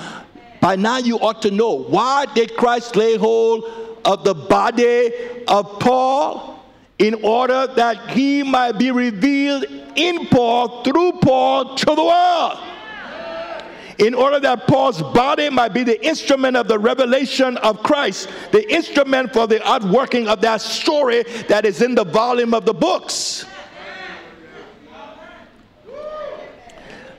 by 0.63 0.77
now 0.77 0.99
you 0.99 1.19
ought 1.19 1.43
to 1.43 1.51
know 1.51 1.73
why 1.73 2.25
did 2.25 2.57
Christ 2.57 2.95
lay 2.95 3.17
hold 3.17 3.65
of 4.05 4.23
the 4.23 4.33
body 4.33 5.11
of 5.49 5.81
Paul? 5.81 6.65
In 7.01 7.15
order 7.25 7.67
that 7.67 8.11
he 8.11 8.45
might 8.45 8.79
be 8.79 8.93
revealed 8.93 9.65
in 9.97 10.29
Paul, 10.29 10.85
through 10.85 11.15
Paul, 11.21 11.75
to 11.75 11.85
the 11.85 12.05
world. 12.05 12.59
In 13.99 14.15
order 14.15 14.39
that 14.39 14.69
Paul's 14.69 15.03
body 15.03 15.51
might 15.51 15.75
be 15.75 15.83
the 15.83 16.01
instrument 16.07 16.57
of 16.57 16.69
the 16.69 16.79
revelation 16.79 17.57
of 17.57 17.83
Christ, 17.83 18.29
the 18.53 18.73
instrument 18.73 19.33
for 19.33 19.49
the 19.49 19.67
outworking 19.67 20.29
of 20.29 20.41
that 20.43 20.61
story 20.61 21.25
that 21.49 21.67
is 21.67 21.83
in 21.83 21.97
the 21.97 22.05
volume 22.05 22.55
of 22.55 22.67
the 22.67 22.75
books. 22.75 23.47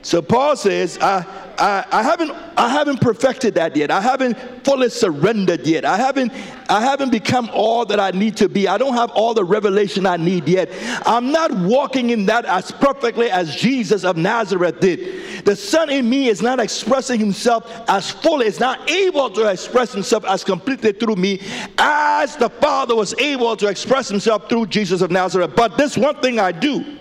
So 0.00 0.22
Paul 0.22 0.56
says, 0.56 0.98
I, 0.98 1.43
I, 1.58 1.84
I, 1.90 2.02
haven't, 2.02 2.30
I 2.56 2.68
haven't 2.68 3.00
perfected 3.00 3.54
that 3.54 3.76
yet. 3.76 3.90
I 3.90 4.00
haven't 4.00 4.34
fully 4.64 4.88
surrendered 4.88 5.66
yet. 5.66 5.84
I 5.84 5.96
haven't, 5.96 6.32
I 6.68 6.80
haven't 6.80 7.10
become 7.10 7.50
all 7.52 7.84
that 7.86 8.00
I 8.00 8.10
need 8.10 8.36
to 8.38 8.48
be. 8.48 8.68
I 8.68 8.78
don't 8.78 8.94
have 8.94 9.10
all 9.10 9.34
the 9.34 9.44
revelation 9.44 10.06
I 10.06 10.16
need 10.16 10.48
yet. 10.48 10.70
I'm 11.06 11.30
not 11.32 11.52
walking 11.52 12.10
in 12.10 12.26
that 12.26 12.44
as 12.44 12.70
perfectly 12.70 13.30
as 13.30 13.54
Jesus 13.54 14.04
of 14.04 14.16
Nazareth 14.16 14.80
did. 14.80 15.44
The 15.44 15.56
Son 15.56 15.90
in 15.90 16.08
me 16.08 16.28
is 16.28 16.42
not 16.42 16.60
expressing 16.60 17.20
himself 17.20 17.70
as 17.88 18.10
fully, 18.10 18.46
is 18.46 18.60
not 18.60 18.90
able 18.90 19.30
to 19.30 19.48
express 19.48 19.92
himself 19.92 20.24
as 20.24 20.44
completely 20.44 20.92
through 20.92 21.16
me 21.16 21.40
as 21.78 22.36
the 22.36 22.48
Father 22.48 22.96
was 22.96 23.14
able 23.18 23.56
to 23.56 23.68
express 23.68 24.08
himself 24.08 24.48
through 24.48 24.66
Jesus 24.66 25.02
of 25.02 25.10
Nazareth. 25.10 25.52
But 25.54 25.76
this 25.76 25.96
one 25.96 26.20
thing 26.20 26.38
I 26.38 26.52
do. 26.52 26.98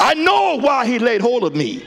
I 0.00 0.14
know 0.14 0.58
why 0.60 0.86
he 0.86 0.98
laid 0.98 1.20
hold 1.20 1.44
of 1.44 1.54
me. 1.54 1.86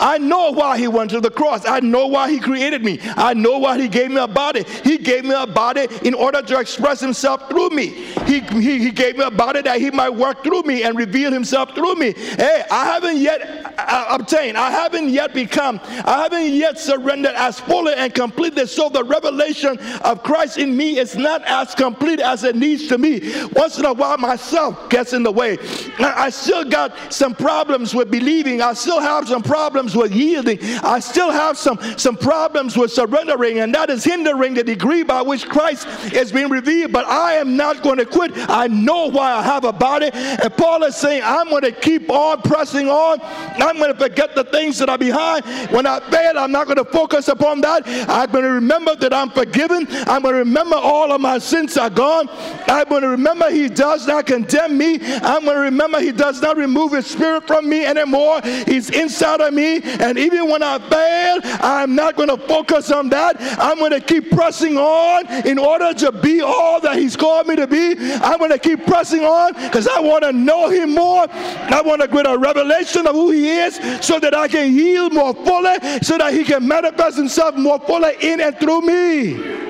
I 0.00 0.18
know 0.18 0.50
why 0.50 0.78
he 0.78 0.88
went 0.88 1.10
to 1.10 1.20
the 1.20 1.30
cross. 1.30 1.66
I 1.66 1.80
know 1.80 2.06
why 2.06 2.30
he 2.30 2.38
created 2.38 2.84
me. 2.84 2.98
I 3.16 3.34
know 3.34 3.58
why 3.58 3.80
he 3.80 3.88
gave 3.88 4.10
me 4.10 4.18
a 4.18 4.28
body. 4.28 4.64
He 4.84 4.98
gave 4.98 5.24
me 5.24 5.34
a 5.34 5.46
body 5.46 5.86
in 6.02 6.14
order 6.14 6.42
to 6.42 6.60
express 6.60 7.00
himself 7.00 7.48
through 7.48 7.70
me. 7.70 7.86
He, 8.26 8.40
he, 8.40 8.78
he 8.78 8.90
gave 8.90 9.16
me 9.16 9.24
a 9.24 9.30
body 9.30 9.62
that 9.62 9.80
he 9.80 9.90
might 9.90 10.10
work 10.10 10.44
through 10.44 10.62
me 10.62 10.82
and 10.82 10.96
reveal 10.96 11.32
himself 11.32 11.74
through 11.74 11.96
me. 11.96 12.12
Hey, 12.12 12.64
I 12.70 12.84
haven't 12.84 13.18
yet 13.18 13.74
uh, 13.78 14.06
obtained, 14.10 14.56
I 14.56 14.70
haven't 14.70 15.08
yet 15.08 15.34
become, 15.34 15.80
I 15.82 16.22
haven't 16.22 16.52
yet 16.52 16.78
surrendered 16.78 17.34
as 17.34 17.60
fully 17.60 17.94
and 17.94 18.14
completely. 18.14 18.66
So 18.66 18.88
the 18.88 19.04
revelation 19.04 19.78
of 20.02 20.22
Christ 20.22 20.58
in 20.58 20.76
me 20.76 20.98
is 20.98 21.16
not 21.16 21.42
as 21.44 21.74
complete 21.74 22.20
as 22.20 22.44
it 22.44 22.56
needs 22.56 22.88
to 22.88 22.98
be. 22.98 23.32
Once 23.52 23.78
in 23.78 23.84
a 23.84 23.92
while, 23.92 24.18
myself 24.18 24.88
gets 24.90 25.12
in 25.12 25.22
the 25.22 25.32
way. 25.32 25.58
I 25.98 26.30
still 26.30 26.64
got 26.64 26.94
some 27.12 27.34
problems 27.34 27.94
with 27.94 28.10
believing. 28.10 28.60
I 28.60 28.72
still 28.72 29.00
have 29.00 29.28
some 29.28 29.42
problems 29.42 29.87
problems 29.88 29.96
with 29.96 30.12
yielding. 30.12 30.58
I 30.84 31.00
still 31.00 31.30
have 31.30 31.56
some, 31.56 31.78
some 31.96 32.16
problems 32.16 32.76
with 32.76 32.92
surrendering, 32.92 33.60
and 33.60 33.74
that 33.74 33.90
is 33.90 34.04
hindering 34.04 34.54
the 34.54 34.64
degree 34.64 35.02
by 35.02 35.22
which 35.22 35.48
Christ 35.48 35.86
is 36.12 36.32
being 36.32 36.50
revealed. 36.50 36.92
But 36.92 37.06
I 37.06 37.34
am 37.34 37.56
not 37.56 37.82
going 37.82 37.98
to 37.98 38.06
quit. 38.06 38.32
I 38.48 38.66
know 38.66 39.06
why 39.06 39.32
I 39.32 39.42
have 39.42 39.64
a 39.64 39.72
body. 39.72 40.10
And 40.12 40.54
Paul 40.56 40.84
is 40.84 40.96
saying, 40.96 41.22
I'm 41.24 41.48
going 41.48 41.62
to 41.62 41.72
keep 41.72 42.10
on 42.10 42.42
pressing 42.42 42.88
on. 42.88 43.18
I'm 43.22 43.76
going 43.76 43.92
to 43.92 43.98
forget 43.98 44.34
the 44.34 44.44
things 44.44 44.78
that 44.78 44.88
are 44.88 44.98
behind. 44.98 45.44
When 45.70 45.86
I 45.86 46.00
fail, 46.10 46.38
I'm 46.38 46.52
not 46.52 46.66
going 46.66 46.78
to 46.78 46.84
focus 46.84 47.28
upon 47.28 47.60
that. 47.62 47.82
I'm 48.08 48.30
going 48.30 48.44
to 48.44 48.52
remember 48.52 48.94
that 48.96 49.12
I'm 49.12 49.30
forgiven. 49.30 49.86
I'm 50.06 50.22
going 50.22 50.34
to 50.34 50.40
remember 50.40 50.76
all 50.76 51.12
of 51.12 51.20
my 51.20 51.38
sins 51.38 51.76
are 51.76 51.90
gone. 51.90 52.28
I'm 52.68 52.88
going 52.88 53.02
to 53.02 53.08
remember 53.08 53.50
He 53.50 53.68
does 53.68 54.06
not 54.06 54.26
condemn 54.26 54.76
me. 54.76 54.98
I'm 55.02 55.44
going 55.44 55.56
to 55.56 55.62
remember 55.62 56.00
He 56.00 56.12
does 56.12 56.40
not 56.42 56.56
remove 56.56 56.92
His 56.92 57.06
Spirit 57.06 57.46
from 57.46 57.68
me 57.68 57.84
anymore. 57.84 58.40
He's 58.66 58.90
inside 58.90 59.40
of 59.40 59.54
And 59.84 60.18
even 60.18 60.48
when 60.48 60.62
I 60.62 60.78
fail, 60.78 61.40
I'm 61.62 61.94
not 61.94 62.16
going 62.16 62.28
to 62.28 62.36
focus 62.46 62.90
on 62.90 63.08
that. 63.10 63.36
I'm 63.58 63.78
going 63.78 63.92
to 63.92 64.00
keep 64.00 64.30
pressing 64.30 64.76
on 64.76 65.26
in 65.46 65.58
order 65.58 65.92
to 65.94 66.12
be 66.12 66.40
all 66.40 66.80
that 66.80 66.96
He's 66.96 67.16
called 67.16 67.46
me 67.46 67.56
to 67.56 67.66
be. 67.66 67.94
I'm 67.98 68.38
going 68.38 68.50
to 68.50 68.58
keep 68.58 68.86
pressing 68.86 69.24
on 69.24 69.52
because 69.54 69.88
I 69.88 70.00
want 70.00 70.24
to 70.24 70.32
know 70.32 70.68
Him 70.68 70.94
more. 70.94 71.26
I 71.30 71.82
want 71.84 72.02
to 72.02 72.08
get 72.08 72.26
a 72.26 72.36
revelation 72.36 73.06
of 73.06 73.14
who 73.14 73.30
He 73.30 73.48
is 73.48 73.76
so 74.04 74.18
that 74.20 74.34
I 74.34 74.48
can 74.48 74.74
yield 74.74 75.12
more 75.12 75.34
fully, 75.34 75.76
so 76.02 76.18
that 76.18 76.32
He 76.32 76.44
can 76.44 76.66
manifest 76.66 77.16
Himself 77.16 77.56
more 77.56 77.78
fully 77.80 78.14
in 78.20 78.40
and 78.40 78.58
through 78.58 78.82
me 78.82 79.67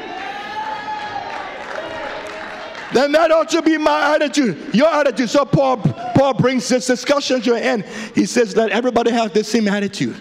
then 2.92 3.12
that 3.12 3.30
ought 3.30 3.50
to 3.50 3.62
be 3.62 3.76
my 3.76 4.14
attitude, 4.14 4.74
your 4.74 4.88
attitude. 4.88 5.28
So 5.28 5.44
Paul, 5.44 5.76
Paul 5.76 6.34
brings 6.34 6.68
this 6.68 6.86
discussion 6.86 7.42
to 7.42 7.54
an 7.54 7.62
end. 7.62 7.84
He 8.14 8.24
says, 8.24 8.56
let 8.56 8.70
everybody 8.70 9.10
have 9.10 9.32
the 9.34 9.44
same 9.44 9.68
attitude. 9.68 10.16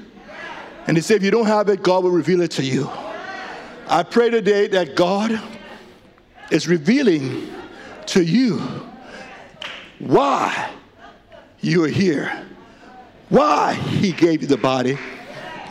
And 0.87 0.97
he 0.97 1.01
said, 1.01 1.17
if 1.17 1.23
you 1.23 1.31
don't 1.31 1.47
have 1.47 1.69
it, 1.69 1.81
God 1.83 2.03
will 2.03 2.11
reveal 2.11 2.41
it 2.41 2.51
to 2.51 2.63
you. 2.63 2.89
I 3.87 4.03
pray 4.03 4.29
today 4.29 4.67
that 4.67 4.95
God 4.95 5.39
is 6.51 6.67
revealing 6.67 7.53
to 8.07 8.21
you 8.21 8.59
why 9.99 10.71
you 11.61 11.83
are 11.83 11.89
here, 11.89 12.45
why 13.29 13.73
he 13.73 14.11
gave 14.11 14.41
you 14.41 14.47
the 14.47 14.57
body, 14.57 14.97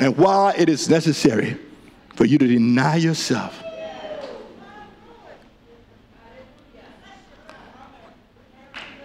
and 0.00 0.16
why 0.16 0.54
it 0.56 0.68
is 0.68 0.88
necessary 0.88 1.58
for 2.14 2.24
you 2.24 2.38
to 2.38 2.46
deny 2.46 2.96
yourself 2.96 3.62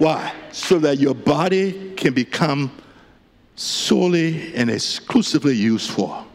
Why? 0.02 0.34
So 0.52 0.80
that 0.80 0.98
your 0.98 1.14
body 1.14 1.94
can 1.94 2.16
become 2.16 2.76
solely 3.56 4.52
and 4.56 4.68
exclusively 4.68 5.54
used 5.54 5.92
for 5.92 6.26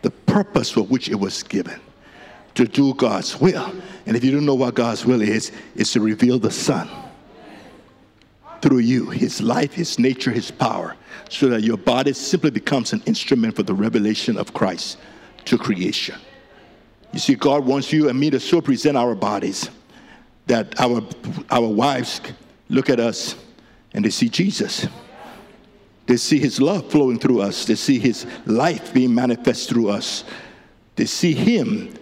the 0.00 0.10
purpose 0.10 0.70
for 0.70 0.84
which 0.84 1.10
it 1.10 1.16
was 1.16 1.42
given 1.42 1.78
to 2.54 2.64
do 2.64 2.94
God's 2.94 3.38
will. 3.38 3.70
And 4.06 4.16
if 4.16 4.24
you 4.24 4.30
don't 4.30 4.46
know 4.46 4.54
what 4.54 4.74
God's 4.74 5.04
will 5.04 5.20
is, 5.20 5.52
it's 5.76 5.92
to 5.92 6.00
reveal 6.00 6.38
the 6.38 6.50
Son 6.50 6.88
through 8.62 8.78
you, 8.78 9.10
his 9.10 9.42
life, 9.42 9.74
his 9.74 9.98
nature, 9.98 10.30
his 10.30 10.50
power, 10.50 10.96
so 11.28 11.48
that 11.48 11.62
your 11.62 11.76
body 11.76 12.14
simply 12.14 12.52
becomes 12.52 12.94
an 12.94 13.02
instrument 13.04 13.54
for 13.54 13.64
the 13.64 13.74
revelation 13.74 14.38
of 14.38 14.54
Christ 14.54 14.96
to 15.44 15.58
creation. 15.58 16.18
You 17.12 17.18
see, 17.18 17.34
God 17.34 17.66
wants 17.66 17.92
you 17.92 18.08
and 18.08 18.18
me 18.18 18.30
to 18.30 18.40
so 18.40 18.62
present 18.62 18.96
our 18.96 19.14
bodies 19.14 19.68
that 20.46 20.80
our, 20.80 21.02
our 21.50 21.68
wives 21.68 22.22
look 22.74 22.90
at 22.90 23.00
us 23.00 23.36
and 23.92 24.04
they 24.04 24.10
see 24.10 24.28
Jesus. 24.28 24.86
They 26.06 26.16
see 26.16 26.38
his 26.38 26.60
love 26.60 26.90
flowing 26.90 27.18
through 27.18 27.40
us. 27.40 27.64
They 27.64 27.76
see 27.76 27.98
his 27.98 28.26
life 28.44 28.92
being 28.92 29.14
manifest 29.14 29.68
through 29.68 29.88
us. 29.88 30.24
They 30.96 31.06
see 31.06 31.32
him 31.32 31.94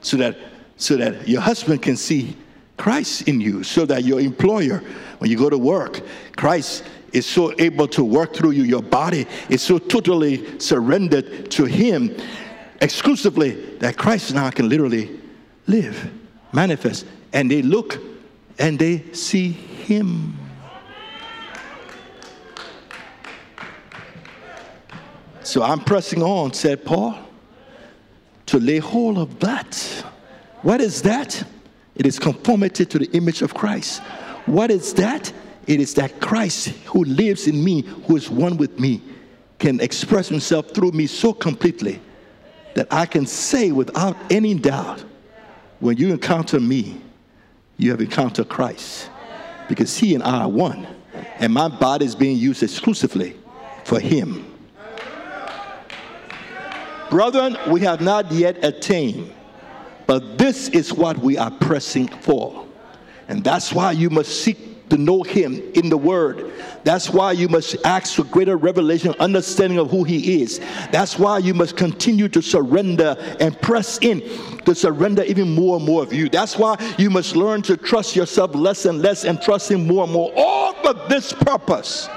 so 0.00 0.16
that 0.18 0.36
so 0.76 0.96
that 0.96 1.26
your 1.26 1.40
husband 1.40 1.82
can 1.82 1.96
see 1.96 2.36
Christ 2.76 3.22
in 3.22 3.40
you, 3.40 3.64
so 3.64 3.84
that 3.86 4.04
your 4.04 4.20
employer, 4.20 4.82
when 5.18 5.28
you 5.28 5.36
go 5.36 5.50
to 5.50 5.58
work, 5.58 6.02
Christ 6.36 6.84
is 7.12 7.26
so 7.26 7.52
able 7.58 7.88
to 7.88 8.04
work 8.04 8.32
through 8.32 8.52
you. 8.52 8.62
Your 8.62 8.82
body 8.82 9.26
is 9.48 9.60
so 9.60 9.78
totally 9.78 10.60
surrendered 10.60 11.50
to 11.52 11.64
him 11.64 12.16
exclusively 12.80 13.50
that 13.78 13.96
Christ 13.96 14.34
now 14.34 14.50
can 14.50 14.68
literally 14.68 15.18
live, 15.66 16.12
manifest 16.52 17.06
and 17.32 17.50
they 17.50 17.62
look 17.62 17.98
and 18.58 18.78
they 18.78 19.12
see 19.12 19.50
him. 19.50 20.36
So 25.42 25.62
I'm 25.62 25.80
pressing 25.80 26.22
on, 26.22 26.52
said 26.52 26.84
Paul, 26.84 27.18
to 28.46 28.58
lay 28.58 28.78
hold 28.78 29.18
of 29.18 29.38
that. 29.40 29.76
What 30.62 30.80
is 30.80 31.02
that? 31.02 31.42
It 31.94 32.06
is 32.06 32.18
conformity 32.18 32.84
to 32.84 32.98
the 32.98 33.10
image 33.12 33.42
of 33.42 33.54
Christ. 33.54 34.02
What 34.46 34.70
is 34.70 34.92
that? 34.94 35.32
It 35.66 35.80
is 35.80 35.94
that 35.94 36.20
Christ 36.20 36.68
who 36.86 37.04
lives 37.04 37.46
in 37.46 37.62
me, 37.62 37.82
who 37.82 38.16
is 38.16 38.30
one 38.30 38.56
with 38.56 38.78
me, 38.78 39.02
can 39.58 39.80
express 39.80 40.28
himself 40.28 40.70
through 40.70 40.92
me 40.92 41.06
so 41.06 41.32
completely 41.32 42.00
that 42.74 42.86
I 42.90 43.06
can 43.06 43.26
say 43.26 43.72
without 43.72 44.16
any 44.30 44.54
doubt 44.54 45.04
when 45.80 45.96
you 45.96 46.12
encounter 46.12 46.60
me, 46.60 47.00
you 47.78 47.90
have 47.92 48.00
encountered 48.00 48.48
Christ 48.48 49.08
because 49.68 49.96
he 49.96 50.14
and 50.14 50.22
I 50.22 50.42
are 50.42 50.48
one. 50.48 50.86
And 51.38 51.52
my 51.52 51.68
body 51.68 52.04
is 52.04 52.14
being 52.14 52.36
used 52.36 52.62
exclusively 52.62 53.36
for 53.84 53.98
him. 53.98 54.44
Brethren, 57.10 57.56
we 57.68 57.80
have 57.80 58.00
not 58.00 58.30
yet 58.30 58.62
attained, 58.62 59.32
but 60.06 60.36
this 60.36 60.68
is 60.68 60.92
what 60.92 61.16
we 61.18 61.38
are 61.38 61.50
pressing 61.50 62.08
for. 62.08 62.66
And 63.28 63.42
that's 63.42 63.72
why 63.72 63.92
you 63.92 64.10
must 64.10 64.42
seek 64.42 64.58
to 64.90 64.96
know 64.96 65.22
him 65.22 65.60
in 65.74 65.88
the 65.88 65.96
word. 65.96 66.52
That's 66.84 67.10
why 67.10 67.32
you 67.32 67.48
must 67.48 67.76
ask 67.84 68.14
for 68.14 68.24
greater 68.24 68.56
revelation, 68.56 69.14
understanding 69.20 69.78
of 69.78 69.90
who 69.90 70.04
he 70.04 70.42
is. 70.42 70.58
That's 70.90 71.18
why 71.18 71.38
you 71.38 71.54
must 71.54 71.76
continue 71.76 72.28
to 72.28 72.42
surrender 72.42 73.16
and 73.40 73.60
press 73.60 73.98
in 73.98 74.20
to 74.64 74.74
surrender 74.74 75.22
even 75.24 75.54
more 75.54 75.76
and 75.76 75.84
more 75.84 76.02
of 76.02 76.12
you. 76.12 76.28
That's 76.28 76.56
why 76.56 76.76
you 76.98 77.10
must 77.10 77.36
learn 77.36 77.62
to 77.62 77.76
trust 77.76 78.16
yourself 78.16 78.54
less 78.54 78.84
and 78.84 79.02
less 79.02 79.24
and 79.24 79.40
trust 79.40 79.70
him 79.70 79.86
more 79.86 80.04
and 80.04 80.12
more. 80.12 80.32
All 80.36 80.74
for 80.74 80.94
this 81.08 81.32
purpose. 81.32 82.08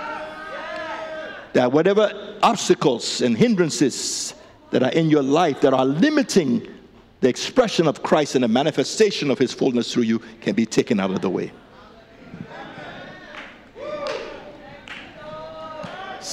That 1.53 1.71
whatever 1.71 2.37
obstacles 2.41 3.21
and 3.21 3.37
hindrances 3.37 4.33
that 4.71 4.83
are 4.83 4.91
in 4.91 5.09
your 5.09 5.23
life 5.23 5.61
that 5.61 5.73
are 5.73 5.85
limiting 5.85 6.67
the 7.19 7.29
expression 7.29 7.87
of 7.87 8.01
Christ 8.01 8.35
and 8.35 8.43
the 8.43 8.47
manifestation 8.47 9.29
of 9.29 9.37
his 9.37 9.53
fullness 9.53 9.93
through 9.93 10.03
you 10.03 10.19
can 10.41 10.55
be 10.55 10.65
taken 10.65 10.99
out 10.99 11.11
of 11.11 11.21
the 11.21 11.29
way. 11.29 11.51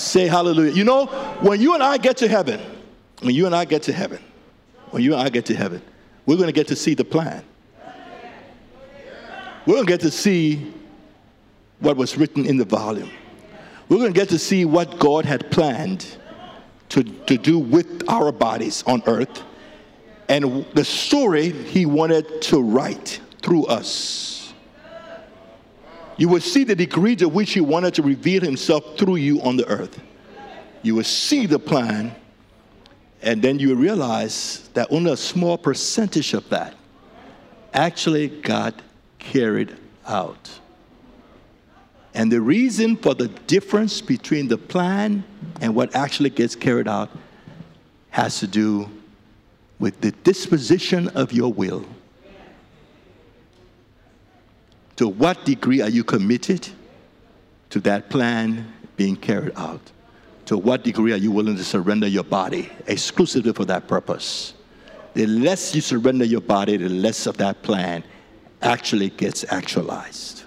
Say 0.09 0.27
hallelujah. 0.27 0.73
You 0.73 0.85
know, 0.85 1.07
when 1.41 1.61
you 1.61 1.75
and 1.75 1.83
I 1.83 1.99
get 1.99 2.17
to 2.19 2.29
heaven, 2.29 2.61
when 3.21 3.35
you 3.35 3.45
and 3.45 3.55
I 3.55 3.67
get 3.67 3.83
to 3.85 3.93
heaven, 3.93 4.21
when 4.91 5.03
you 5.03 5.13
and 5.13 5.21
I 5.21 5.29
get 5.29 5.45
to 5.47 5.55
heaven, 5.55 5.83
we're 6.25 6.37
going 6.37 6.49
to 6.49 6.53
get 6.53 6.69
to 6.69 6.77
see 6.77 6.95
the 6.95 7.05
plan. 7.05 7.45
We're 9.67 9.75
going 9.75 9.87
to 9.87 9.93
get 9.93 10.01
to 10.01 10.11
see 10.11 10.73
what 11.81 11.99
was 11.99 12.17
written 12.17 12.47
in 12.47 12.57
the 12.57 12.65
volume. 12.65 13.11
We're 13.91 13.99
going 13.99 14.13
to 14.13 14.19
get 14.19 14.31
to 14.31 14.39
see 14.39 14.65
what 14.65 14.99
God 14.99 15.27
had 15.27 15.51
planned 15.51 16.07
to, 16.89 17.03
to 17.03 17.37
do 17.37 17.59
with 17.59 18.09
our 18.09 18.33
bodies 18.33 18.83
on 18.87 19.03
earth 19.07 19.43
and 20.31 20.65
the 20.73 20.85
story 20.85 21.51
he 21.51 21.85
wanted 21.85 22.41
to 22.43 22.63
write 22.63 23.21
through 23.43 23.67
us. 23.67 24.38
You 26.19 26.29
will 26.29 26.41
see 26.41 26.65
the 26.65 26.75
degree 26.75 27.15
to 27.17 27.29
which 27.29 27.53
he 27.53 27.61
wanted 27.61 27.95
to 27.95 28.03
reveal 28.03 28.43
himself 28.43 28.99
through 28.99 29.17
you 29.17 29.41
on 29.41 29.57
the 29.57 29.67
earth. 29.69 30.01
You 30.83 30.97
will 30.97 31.05
see 31.05 31.47
the 31.47 31.61
plan, 31.61 32.15
and 33.23 33.41
then 33.41 33.59
you 33.61 33.69
will 33.69 33.77
realize 33.77 34.69
that 34.75 34.89
only 34.91 35.13
a 35.13 35.17
small 35.17 35.57
percentage 35.57 36.35
of 36.35 36.49
that 36.51 36.75
actually 37.73 38.29
got 38.29 38.75
carried 39.21 39.77
out. 40.07 40.51
And 42.15 42.33
the 42.33 42.41
reason 42.41 42.97
for 42.97 43.15
the 43.15 43.29
difference 43.29 44.01
between 44.01 44.49
the 44.49 44.59
plan 44.59 45.23
and 45.61 45.75
what 45.75 45.95
actually 45.95 46.31
gets 46.31 46.57
carried 46.57 46.89
out 46.89 47.11
has 48.11 48.41
to 48.41 48.49
do 48.49 48.91
with 49.79 50.01
the 50.01 50.11
disposition 50.11 51.09
of 51.11 51.33
your 51.33 51.53
will. 51.53 51.87
To 54.99 55.07
what 55.07 55.45
degree 55.45 55.81
are 55.81 55.89
you 55.89 56.03
committed 56.03 56.69
to 57.71 57.79
that 57.83 58.11
plan 58.11 58.75
being 58.97 59.15
carried 59.15 59.53
out? 59.55 59.93
To 60.47 60.59
what 60.59 60.83
degree 60.83 61.13
are 61.13 61.19
you 61.19 61.31
willing 61.31 61.57
to 61.57 61.63
surrender 61.63 62.09
your 62.09 62.25
body 62.25 62.69
exclusively 62.89 63.53
for 63.53 63.65
that 63.67 63.87
purpose? 63.87 64.55
The 65.15 65.25
less 65.25 65.73
you 65.73 65.83
surrender 65.83 66.25
your 66.25 66.41
body, 66.41 66.77
the 66.79 66.89
less 66.89 67.27
of 67.29 67.37
that 67.37 67.63
plan 67.63 68.03
actually 68.61 69.11
gets 69.11 69.45
actualized. 69.53 70.43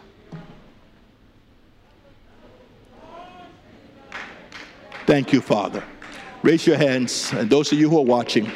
Thank 5.06 5.32
you, 5.32 5.40
Father. 5.40 5.82
Raise 6.44 6.68
your 6.68 6.76
hands, 6.76 7.32
and 7.32 7.50
those 7.50 7.72
of 7.72 7.80
you 7.80 7.90
who 7.90 8.00
are 8.00 8.06
watching, 8.06 8.52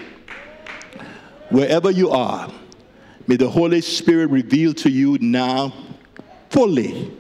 wherever 1.52 1.90
you 1.90 2.10
are, 2.10 2.52
may 3.28 3.38
the 3.38 3.50
Holy 3.50 3.80
Spirit 3.80 4.30
reveal 4.30 4.74
to 4.74 4.90
you 4.90 5.18
now 5.22 5.85
fully 6.56 7.12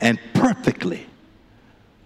and 0.00 0.18
perfectly 0.34 1.06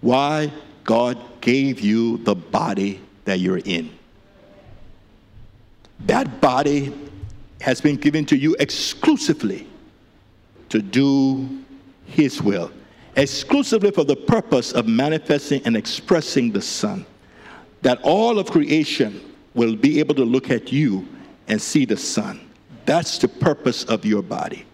why 0.03 0.53
God 0.85 1.16
gave 1.41 1.81
you 1.81 2.19
the 2.19 2.35
body 2.35 3.01
that 3.25 3.41
you're 3.41 3.62
in. 3.64 3.91
That 6.01 6.43
body 6.43 6.93
has 7.62 7.81
been 7.81 7.97
given 7.97 8.27
to 8.27 8.37
you 8.37 8.55
exclusively 8.61 9.66
to 10.69 10.83
do 10.83 11.64
His 12.05 12.43
will, 12.43 12.71
exclusively 13.16 13.91
for 13.91 14.05
the 14.05 14.16
purpose 14.16 14.73
of 14.73 14.87
manifesting 14.87 15.62
and 15.64 15.75
expressing 15.75 16.53
the 16.53 16.61
Son. 16.61 17.07
That 17.81 17.99
all 18.03 18.39
of 18.39 18.51
creation 18.51 19.35
will 19.55 19.75
be 19.75 20.01
able 20.01 20.14
to 20.16 20.25
look 20.25 20.51
at 20.51 20.71
you 20.71 21.09
and 21.49 21.61
see 21.61 21.87
the 21.87 21.97
Son. 21.97 22.47
That's 22.85 23.16
the 23.16 23.29
purpose 23.29 23.85
of 23.85 24.05
your 24.05 24.23
body. 24.23 24.66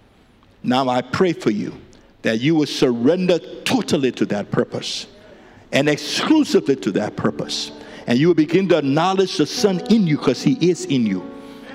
Now 0.65 0.89
I 0.89 1.01
pray 1.01 1.33
for 1.33 1.51
you 1.51 1.81
that 2.25 2.41
you 2.41 2.55
will 2.55 2.67
surrender 2.67 3.39
totally 3.65 4.11
to 4.11 4.25
that 4.27 4.51
purpose 4.51 5.07
and 5.73 5.89
exclusively 5.91 6.75
to 6.75 6.91
that 6.91 7.17
purpose. 7.17 7.71
And 8.07 8.19
you 8.19 8.29
will 8.29 8.35
begin 8.35 8.67
to 8.71 8.79
acknowledge 8.79 9.37
the 9.37 9.47
Son 9.47 9.81
in 9.91 10.07
you 10.07 10.17
because 10.17 10.43
He 10.43 10.71
is 10.71 10.87
in 10.87 11.07
you. 11.07 11.31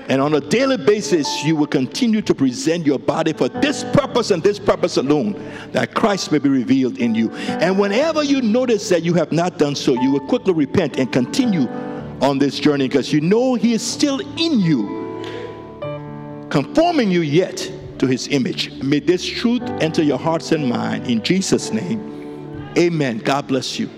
And 0.08 0.20
on 0.20 0.34
a 0.34 0.40
daily 0.40 0.78
basis, 0.78 1.44
you 1.44 1.56
will 1.56 1.68
continue 1.68 2.24
to 2.24 2.34
present 2.34 2.84
your 2.84 2.98
body 2.98 3.32
for 3.32 3.48
this 3.48 3.84
purpose 3.94 4.32
and 4.32 4.42
this 4.42 4.58
purpose 4.58 4.98
alone, 4.98 5.34
that 5.72 5.94
Christ 5.94 6.32
may 6.32 6.40
be 6.40 6.50
revealed 6.50 6.98
in 6.98 7.14
you. 7.14 7.30
And 7.32 7.78
whenever 7.78 8.24
you 8.24 8.42
notice 8.42 8.90
that 8.90 9.04
you 9.04 9.14
have 9.14 9.32
not 9.32 9.60
done 9.60 9.76
so, 9.76 9.94
you 10.02 10.10
will 10.10 10.28
quickly 10.28 10.54
repent 10.54 10.98
and 10.98 11.12
continue 11.12 11.68
on 12.22 12.40
this 12.40 12.60
journey 12.60 12.88
because 12.88 13.14
you 13.14 13.22
know 13.22 13.54
He 13.54 13.74
is 13.74 13.86
still 13.86 14.20
in 14.20 14.60
you, 14.60 15.28
conforming 16.50 17.12
you 17.12 17.22
yet 17.22 17.72
to 18.00 18.08
His 18.08 18.28
image. 18.30 18.72
May 18.82 19.00
this 19.00 19.26
truth 19.26 19.62
enter 19.82 20.04
your 20.04 20.20
hearts 20.20 20.52
and 20.52 20.68
mind 20.68 21.08
in 21.08 21.22
Jesus' 21.24 21.72
name. 21.72 22.72
Amen. 22.78 23.20
God 23.20 23.48
bless 23.48 23.80
you. 23.80 23.90